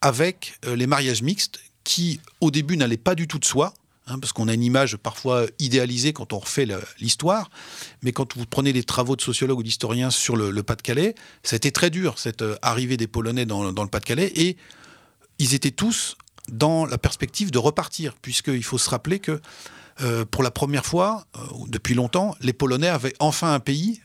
[0.00, 3.74] avec euh, les mariages mixtes qui, au début, n'allaient pas du tout de soi.
[4.08, 6.68] Hein, parce qu'on a une image parfois idéalisée quand on refait
[7.00, 7.50] l'histoire,
[8.02, 11.16] mais quand vous prenez les travaux de sociologues ou d'historiens sur le, Pas-de-Calais,
[11.50, 14.56] été très dur, cette euh, arrivée des Polonais dans, le Pas-de-Calais, et
[15.40, 16.16] ils étaient tous
[16.48, 19.40] dans la perspective de repartir, puisqu'il faut se rappeler que
[20.02, 24.02] euh, pour la première fois, euh, depuis longtemps, les Polonais avaient enfin un pays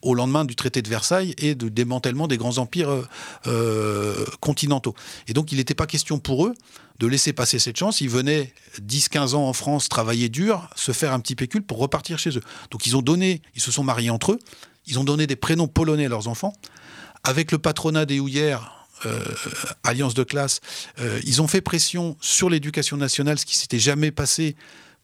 [0.00, 3.08] au lendemain du traité de Versailles et du démantèlement des grands empires
[4.40, 4.94] continentaux.
[5.26, 6.54] Et donc il n'était pas question pour eux
[6.98, 8.00] de laisser passer cette chance.
[8.00, 12.18] Ils venaient 10-15 ans en France travailler dur, se faire un petit pécule pour repartir
[12.18, 12.42] chez eux.
[12.70, 14.38] Donc ils ont donné, ils se sont mariés entre eux,
[14.86, 16.54] ils ont donné des prénoms polonais à leurs enfants.
[17.24, 19.22] Avec le patronat des houillères, euh,
[19.82, 20.60] alliance de classe,
[21.00, 24.56] euh, ils ont fait pression sur l'éducation nationale, ce qui s'était jamais passé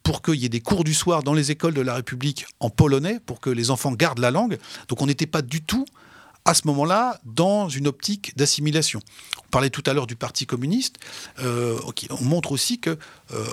[0.03, 2.70] pour qu'il y ait des cours du soir dans les écoles de la République en
[2.70, 4.59] polonais, pour que les enfants gardent la langue.
[4.88, 5.84] Donc on n'était pas du tout
[6.45, 9.01] à ce moment-là dans une optique d'assimilation.
[9.38, 10.97] On parlait tout à l'heure du Parti communiste.
[11.38, 11.78] Euh,
[12.11, 12.99] on montre aussi que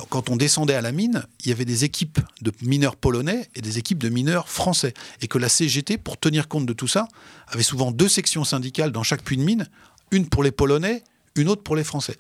[0.10, 3.62] quand on descendait à la mine, il y avait des équipes de mineurs polonais et
[3.62, 4.94] des équipes de mineurs français.
[5.22, 7.08] Et que la CGT, pour tenir compte de tout ça,
[7.48, 9.70] avait souvent deux sections syndicales dans chaque puits de mine
[10.12, 11.04] une pour les Polonais,
[11.36, 12.18] une autre pour les Français.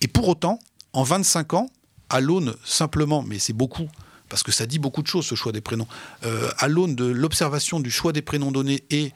[0.00, 0.58] Et pour autant,
[0.92, 1.70] en 25 ans,
[2.10, 3.88] à l'aune simplement, mais c'est beaucoup,
[4.28, 5.88] parce que ça dit beaucoup de choses ce choix des prénoms,
[6.24, 9.12] euh, à l'aune de l'observation du choix des prénoms donnés et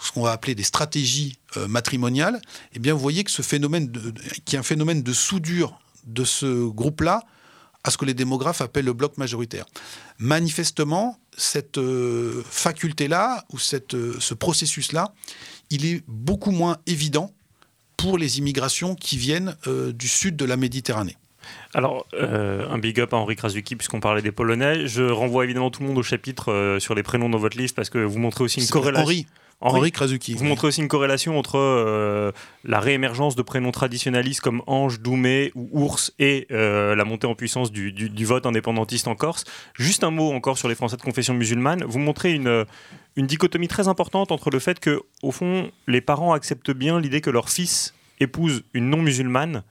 [0.00, 2.40] ce qu'on va appeler des stratégies euh, matrimoniales,
[2.74, 4.12] eh bien vous voyez que ce phénomène, de,
[4.44, 7.22] qui est un phénomène de soudure de ce groupe-là,
[7.84, 9.64] à ce que les démographes appellent le bloc majoritaire.
[10.18, 15.14] Manifestement, cette euh, faculté-là, ou cette, ce processus-là,
[15.70, 17.32] il est beaucoup moins évident
[17.96, 21.16] pour les immigrations qui viennent euh, du sud de la Méditerranée.
[21.74, 24.86] Alors, euh, un big up à Henri Krasuki, puisqu'on parlait des Polonais.
[24.86, 27.72] Je renvoie évidemment tout le monde au chapitre euh, sur les prénoms dans votre livre,
[27.74, 29.04] parce que vous montrez aussi une corrélation.
[29.04, 29.26] Henri.
[29.60, 30.34] Henri, Krasuki.
[30.34, 32.32] Vous montrez aussi une corrélation entre
[32.64, 37.72] la réémergence de prénoms traditionnalistes comme Ange, Doumé ou Ours et la montée en puissance
[37.72, 39.44] du, du, vote indépendantiste en Corse.
[39.74, 41.84] Juste un mot encore sur les Français de confession musulmane.
[41.84, 42.66] Vous montrez une,
[43.16, 47.22] une dichotomie très importante entre le fait que, au fond, les parents acceptent bien l'idée
[47.22, 49.62] que leur fils épouse une non-musulmane.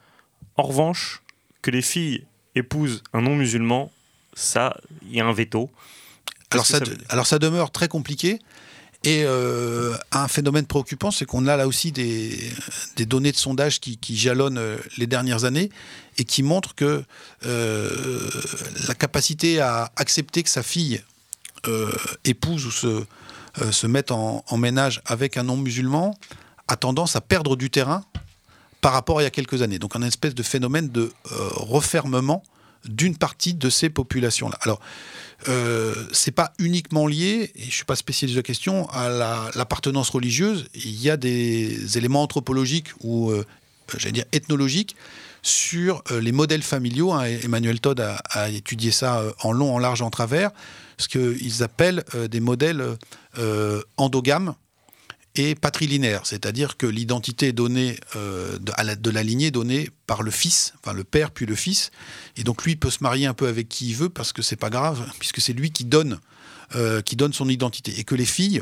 [0.57, 1.21] En revanche,
[1.61, 2.25] que les filles
[2.55, 3.91] épousent un non-musulman,
[4.33, 5.69] ça, il y a un veto.
[6.51, 6.79] Alors ça,
[7.09, 8.39] alors ça, demeure très compliqué.
[9.05, 12.51] Et euh, un phénomène préoccupant, c'est qu'on a là aussi des,
[13.05, 15.69] données de sondage qui, jalonnent euh, les dernières années
[16.17, 17.03] et qui montrent que
[17.45, 18.29] euh,
[18.87, 21.01] la capacité à accepter que sa fille
[22.25, 23.03] épouse ou se,
[23.71, 26.15] se mettent en, ménage avec un non-musulman
[26.67, 28.03] a tendance à perdre du terrain
[28.81, 29.79] par rapport à il y a quelques années.
[29.79, 31.11] Donc un espèce de phénomène de
[31.55, 32.43] refermement
[32.87, 34.57] d'une partie de ces populations-là.
[34.61, 34.79] Alors,
[35.47, 39.09] euh, c'est pas uniquement lié, et je suis pas spécialiste de la question, à
[39.55, 40.67] l'appartenance religieuse.
[40.73, 43.45] Il y a des éléments anthropologiques ou, euh,
[43.97, 44.95] j'allais dire, ethnologiques
[45.41, 47.13] sur les modèles familiaux.
[47.13, 47.25] Hein.
[47.43, 50.49] Emmanuel Todd a, étudié ça en long, en large, en travers,
[50.97, 52.83] ce qu'ils appellent des modèles
[53.97, 54.55] endogames
[55.35, 60.73] et patrilinéaire, c'est-à-dire que l'identité est donnée euh, de, la, lignée donnée par le fils,
[60.79, 61.91] enfin le père puis le fils,
[62.37, 64.55] et donc lui peut se marier un peu avec qui il veut parce que c'est
[64.55, 66.19] pas grave, puisque c'est lui qui donne,
[66.75, 68.61] euh, qui donne son identité, et que les filles,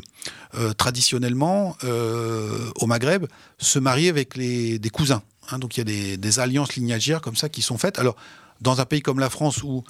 [0.56, 1.78] euh, traditionnellement
[2.76, 3.28] au Maghreb,
[3.60, 5.22] se marient avec les, des cousins.
[5.52, 5.60] Hein.
[5.60, 8.00] donc il y a des, alliances lignagères comme ça qui sont faites.
[8.00, 8.16] Alors
[8.62, 9.84] dans un pays comme la France où,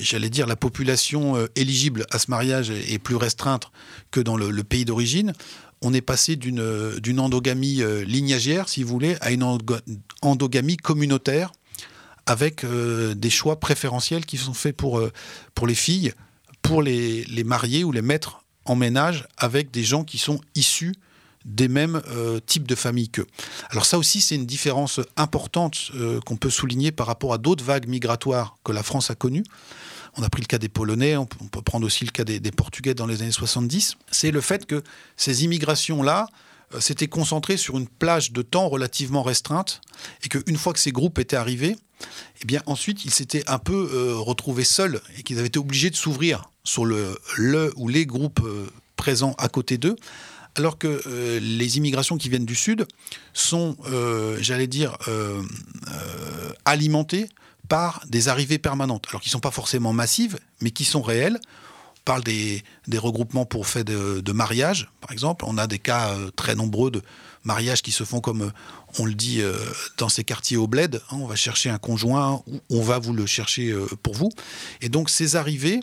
[0.00, 3.70] j'allais dire, la population éligible à ce mariage est plus restreinte
[4.10, 5.32] que dans le pays d'origine,
[5.84, 9.44] on est passé d'une endogamie euh, lignagère, si vous voulez, à une
[10.22, 11.52] endogamie communautaire
[12.26, 15.12] avec euh, des choix préférentiels qui sont faits pour, euh,
[15.66, 16.12] les filles,
[16.62, 20.94] pour les, les marier ou les mettre en ménage avec des gens qui sont issus
[21.44, 22.00] des mêmes
[22.46, 23.26] types de familles qu'eux.
[23.68, 25.92] Alors ça aussi, c'est une différence importante
[26.24, 29.44] qu'on peut souligner par rapport à d'autres vagues migratoires que la France a connues.
[30.16, 32.94] On a pris le cas des Polonais, on peut prendre aussi le cas des, Portugais
[32.94, 33.96] dans les années 70.
[34.10, 34.82] C'est le fait que
[35.16, 36.28] ces immigrations-là
[36.74, 39.80] euh, s'étaient concentrées sur une plage de temps relativement restreinte
[40.22, 41.76] et qu'une fois que ces groupes étaient arrivés,
[42.42, 45.90] eh bien ensuite ils s'étaient un peu euh, retrouvés seuls et qu'ils avaient été obligés
[45.90, 47.18] de s'ouvrir sur le,
[47.76, 49.96] ou les groupes euh, présents à côté d'eux
[50.56, 51.02] alors que
[51.40, 52.86] les immigrations qui viennent du Sud
[53.32, 53.76] sont,
[54.38, 54.96] j'allais dire,
[56.64, 57.26] alimentées
[57.68, 61.40] par des arrivées permanentes, alors qui ne sont pas forcément massives, mais qui sont réelles.
[61.98, 62.62] On parle des,
[62.98, 65.44] regroupements pour fait de, mariage, par exemple.
[65.48, 67.00] On a des cas euh, très nombreux de
[67.44, 68.50] mariages qui se font comme euh,
[68.98, 69.56] on le dit euh,
[69.96, 71.00] dans ces quartiers au bled.
[71.10, 71.16] Hein.
[71.16, 74.28] on va chercher un conjoint, on va vous le chercher pour vous.
[74.82, 75.80] Et donc ces arrivées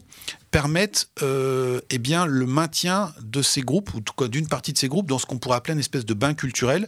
[0.51, 5.17] permettent eh bien, le maintien de ces groupes, ou d'une partie de ces groupes, dans
[5.17, 6.87] ce qu'on pourrait appeler une espèce de bain culturel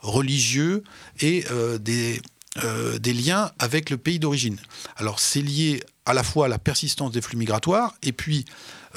[0.00, 0.84] religieux
[1.20, 1.44] et
[1.80, 2.20] des,
[2.62, 4.58] euh, des liens avec le pays d'origine.
[4.96, 8.44] Alors c'est lié à la fois à la persistance des flux migratoires et puis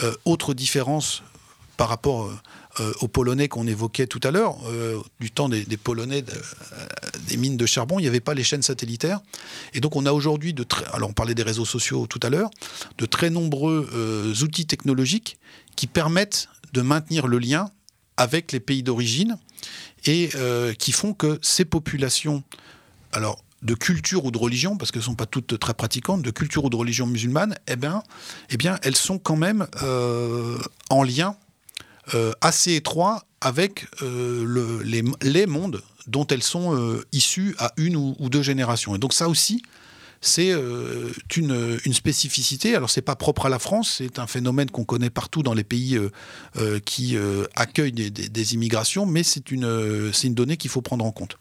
[0.03, 1.23] euh, autre différence
[1.75, 2.31] par rapport
[2.79, 4.57] euh, aux Polonais qu'on évoquait tout à l'heure,
[5.19, 6.23] du temps des, Polonais
[7.27, 9.21] des mines de charbon, il n'y avait pas les chaînes satellitaires.
[9.73, 12.51] Et donc on a aujourd'hui, de alors on parlait des réseaux sociaux tout à l'heure,
[12.99, 15.37] de très nombreux outils technologiques
[15.75, 17.71] qui permettent de maintenir le lien
[18.17, 19.39] avec les pays d'origine
[20.05, 20.29] et
[20.77, 22.43] qui font que ces populations
[23.11, 26.31] alors de culture ou de religion, parce qu'elles ne sont pas toutes très pratiquantes, de
[26.31, 28.03] culture ou de religion musulmane, eh bien,
[28.49, 30.57] eh bien elles sont quand même euh,
[30.89, 31.35] en lien
[32.13, 34.81] euh, assez étroit avec euh, le,
[35.21, 38.95] les, mondes dont elles sont issues à une ou, deux générations.
[38.95, 39.61] Et donc ça aussi,
[40.21, 40.53] c'est
[41.35, 42.75] une, spécificité.
[42.75, 45.65] Alors c'est pas propre à la France, c'est un phénomène qu'on connaît partout dans les
[45.65, 45.99] pays
[46.85, 47.17] qui
[47.55, 51.37] accueillent des, des, immigrations, mais c'est une, une donnée qu'il faut prendre en compte.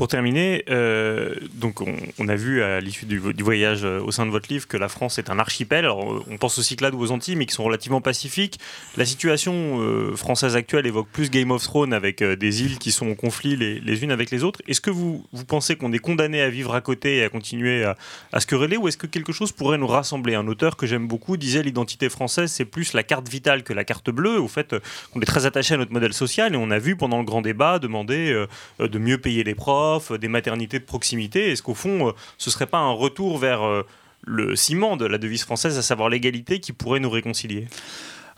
[0.00, 4.30] Pour terminer, euh, donc on, a vu à l'issue du, voyage euh, au sein de
[4.30, 5.84] votre livre que la France est un archipel.
[5.84, 8.58] Alors, on pense aussi que là, aux Antilles, mais qui sont relativement pacifiques.
[8.96, 13.10] La situation euh, française actuelle évoque plus Game of Thrones avec des îles qui sont
[13.10, 14.62] en conflit les, unes avec les autres.
[14.66, 17.84] Est-ce que vous, vous pensez qu'on est condamné à vivre à côté et à continuer
[17.84, 17.94] à,
[18.32, 20.34] à se quereller, ou est-ce que quelque chose pourrait nous rassembler?
[20.34, 23.84] Un auteur que j'aime beaucoup disait l'identité française, c'est plus la carte vitale que la
[23.84, 24.40] carte bleue.
[24.40, 24.74] Au fait,
[25.14, 27.42] on est très attaché à notre modèle social et on a vu pendant le grand
[27.42, 28.46] débat demander
[28.78, 31.50] de mieux payer les profs des maternités de proximité.
[31.50, 33.86] Est-ce qu'au fond, euh, ce serait pas un retour vers euh,
[34.22, 37.68] le ciment de la devise française, à savoir l'égalité, qui pourrait nous réconcilier?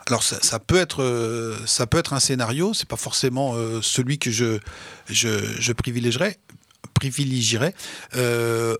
[0.07, 4.32] Alors ça, peut être euh, ça peut être un scénario, c'est pas forcément celui que
[4.32, 4.59] je
[5.72, 6.38] privilégierais.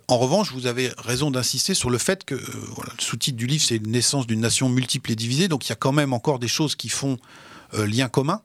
[0.08, 2.42] en revanche, vous avez raison d'insister sur le fait que le
[2.98, 5.76] sous-titre du livre c'est une naissance d'une nation multiple et divisée, donc il y a
[5.76, 7.18] quand même encore des choses qui font
[7.72, 8.42] lien commun.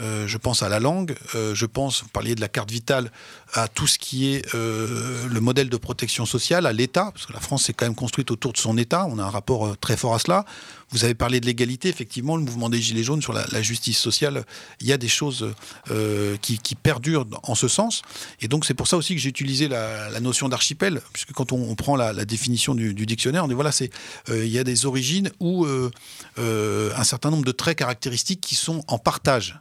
[0.00, 3.10] Euh, je pense à la langue, euh, je pense, vous parliez de la carte vitale,
[3.52, 7.32] à tout ce qui est euh, le modèle de protection sociale, à l'État, parce que
[7.32, 9.96] la France s'est quand même construite autour de son État, on a un rapport très
[9.96, 10.44] fort à cela.
[10.90, 14.44] Vous avez parlé de l'égalité, effectivement, le mouvement des Gilets jaunes sur la, justice sociale,
[14.80, 15.54] il y a des choses
[16.42, 18.02] qui, perdurent en ce sens.
[18.40, 21.76] Et donc c'est pour ça aussi que j'ai utilisé la, notion d'archipel, puisque quand on,
[21.76, 23.90] prend la, définition du, dictionnaire, on dit voilà, c'est
[24.28, 25.64] il y a des origines ou
[26.38, 29.60] un certain nombre de traits caractéristiques qui sont en partage.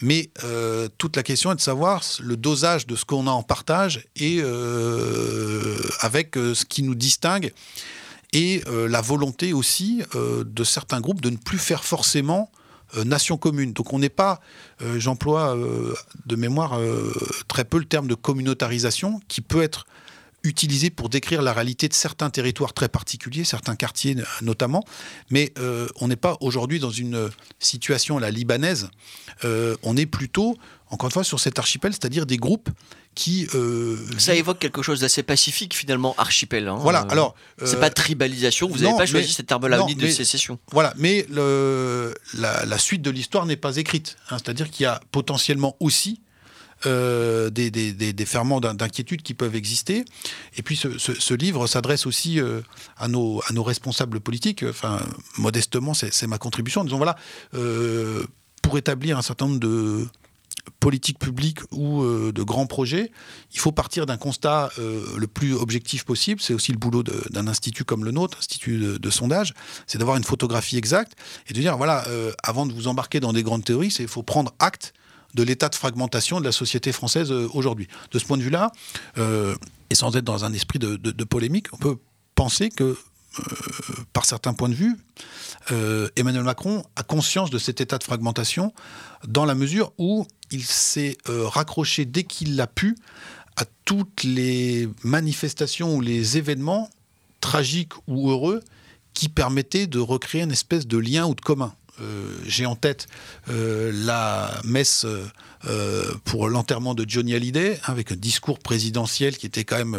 [0.00, 3.42] Mais euh, toute la question est de savoir le dosage de ce qu'on a en
[3.42, 7.52] partage et euh, avec euh, ce qui nous distingue
[8.32, 12.50] et la volonté aussi de certains groupes de ne plus faire forcément
[13.06, 13.72] nation commune.
[13.72, 14.40] Donc on n'est pas,
[14.96, 15.56] j'emploie
[16.26, 16.78] de mémoire
[17.48, 19.86] très peu le terme de communautarisation qui peut être
[20.44, 24.84] utilisé pour décrire la réalité de certains territoires très particuliers, certains quartiers notamment.
[25.30, 28.88] Mais euh, on n'est pas aujourd'hui dans une situation la libanaise.
[29.44, 30.56] Euh, on est plutôt,
[30.90, 32.70] encore une fois, sur cet archipel, c'est-à-dire des groupes
[33.14, 33.48] qui.
[33.54, 36.68] Euh, ça évoque quelque chose d'assez pacifique finalement, archipel.
[36.68, 36.76] Hein.
[36.78, 37.00] Voilà.
[37.10, 37.34] Alors.
[37.64, 38.68] c'est pas tribalisation.
[38.68, 40.58] Vous n'avez pas choisi cette terme-là de sécession.
[40.70, 40.94] Voilà.
[40.96, 44.16] Mais le, la, suite de l'histoire n'est pas écrite.
[44.30, 44.38] Hein.
[44.38, 46.20] c'est-à-dire qu'il y a potentiellement aussi
[46.86, 50.04] euh, des, ferments d'inquiétude qui peuvent exister.
[50.56, 52.60] Et puis ce, livre s'adresse aussi euh,
[52.96, 54.64] à, nos, responsables politiques.
[54.68, 55.00] Enfin,
[55.38, 56.84] modestement, c'est ma contribution.
[56.84, 57.16] Disons, voilà,
[57.54, 58.24] euh,
[58.62, 60.06] pour établir un certain nombre de
[60.80, 63.10] politiques publiques ou de grands projets,
[63.52, 66.40] il faut partir d'un constat le plus objectif possible.
[66.42, 69.54] C'est aussi le boulot d'un institut comme le nôtre, institut de, de sondage,
[69.86, 71.14] c'est d'avoir une photographie exacte
[71.48, 72.04] et de dire, voilà,
[72.42, 74.92] avant de vous embarquer dans des grandes théories, il faut prendre acte
[75.38, 77.86] de l'état de fragmentation de la société française euh, aujourd'hui.
[78.10, 78.72] De ce point de vue-là,
[79.18, 79.54] euh,
[79.88, 81.96] et sans être dans un esprit de, polémique, on peut
[82.34, 82.96] penser que, euh,
[84.12, 84.96] par certains points de vue,
[86.16, 88.72] Emmanuel Macron a conscience de cet état de fragmentation
[89.26, 92.96] dans la mesure où il s'est raccroché dès qu'il l'a pu
[93.56, 96.88] à toutes les manifestations ou les événements
[97.40, 98.62] tragiques ou heureux
[99.12, 101.74] qui permettaient de recréer une espèce de lien ou de commun.
[102.00, 103.06] Euh, j'ai en tête
[103.50, 105.04] euh, la messe
[105.64, 109.96] euh, pour l'enterrement de Johnny Hallyday, hein, avec un discours présidentiel qui était quand même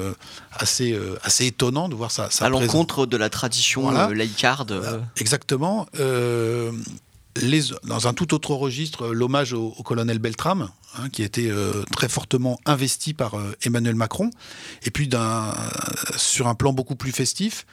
[0.51, 2.29] assez, assez étonnant de voir ça.
[2.39, 5.03] à l'encontre de la tradition laïcarde.
[5.17, 5.87] exactement.
[7.35, 11.53] Les, dans un tout autre registre, l'hommage au, colonel Beltrame, hein, qui a été
[11.95, 14.31] très fortement investi par Emmanuel Macron,
[14.83, 15.09] et puis
[16.17, 17.65] sur un plan beaucoup plus festif,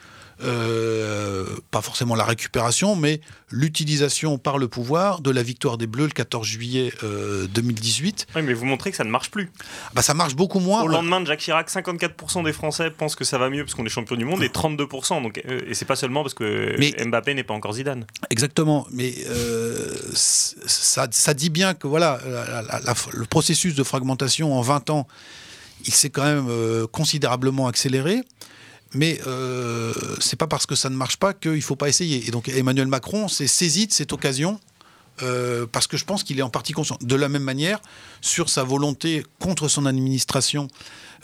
[0.43, 6.05] euh, pas forcément la récupération, mais l'utilisation par le pouvoir de la victoire des Bleus
[6.05, 8.27] le 14 juillet 2018.
[8.29, 9.51] Euh, oui, mais vous montrez que ça ne marche plus.
[9.93, 10.83] Bah, ça marche beaucoup moins.
[10.83, 13.85] Au lendemain de Jacques Chirac, 54% des Français pensent que ça va mieux parce qu'on
[13.85, 15.23] est champion du monde et 32%.
[15.23, 18.05] Donc, euh, et c'est pas seulement parce que Mbappé n'est pas encore Zidane.
[18.29, 19.13] Exactement, mais
[20.13, 22.19] ça, ça, dit bien que voilà,
[23.13, 25.07] le processus de fragmentation en 20 ans,
[25.85, 28.21] il s'est quand même considérablement accéléré
[28.93, 32.27] mais euh, c'est pas parce que ça ne marche pas qu'il ne faut pas essayer.
[32.27, 34.59] Et donc Emmanuel Macron s'est saisi de cette occasion
[35.23, 36.97] euh, parce que je pense qu'il est en partie conscient.
[37.01, 37.79] De la même manière,
[38.21, 40.67] sur sa volonté contre son administration,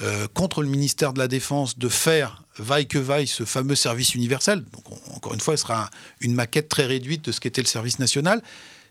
[0.01, 4.16] euh, contre le ministère de la Défense, de faire vaille que vaille ce fameux service
[4.16, 4.64] universel.
[4.74, 4.84] Donc
[5.16, 5.89] encore une fois, ce sera
[6.22, 8.41] une maquette très réduite de ce qu'était le service national.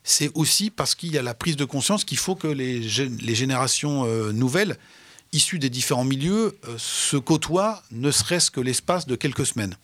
[0.04, 4.04] C'est aussi parce qu'il y a la prise de conscience qu'il faut que les, générations
[4.04, 4.76] euh, nouvelles
[5.32, 9.76] issus des différents milieux euh, se côtoient, ne serait-ce que l'espace de quelques semaines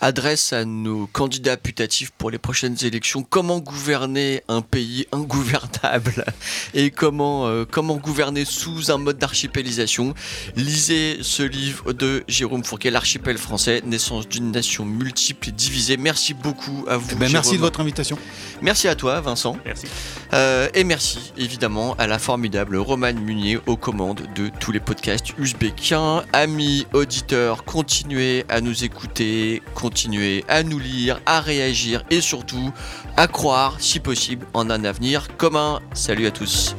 [0.00, 6.24] adresse à nos candidats putatifs pour les prochaines élections comment gouverner un pays ingouvernable
[6.74, 10.14] et comment, euh, comment gouverner sous un mode d'archipélisation?
[10.56, 15.96] Lisez ce livre de Jérôme Fourquet, L'archipel français, naissance d'une nation multiple et divisée.
[15.96, 17.08] Merci beaucoup à vous.
[17.12, 18.18] Eh ben, merci de votre invitation.
[18.62, 19.56] Merci à toi, Vincent.
[19.64, 19.86] Merci.
[20.32, 25.36] Euh, et merci évidemment à la formidable Romane Munier aux commandes de tous les podcasts
[25.38, 26.24] uzbékiens.
[26.32, 32.72] Amis auditeurs, continuez à nous écouter continuer à nous lire, à réagir et surtout
[33.16, 35.80] à croire, si possible, en un avenir commun.
[35.92, 36.74] Salut à tous.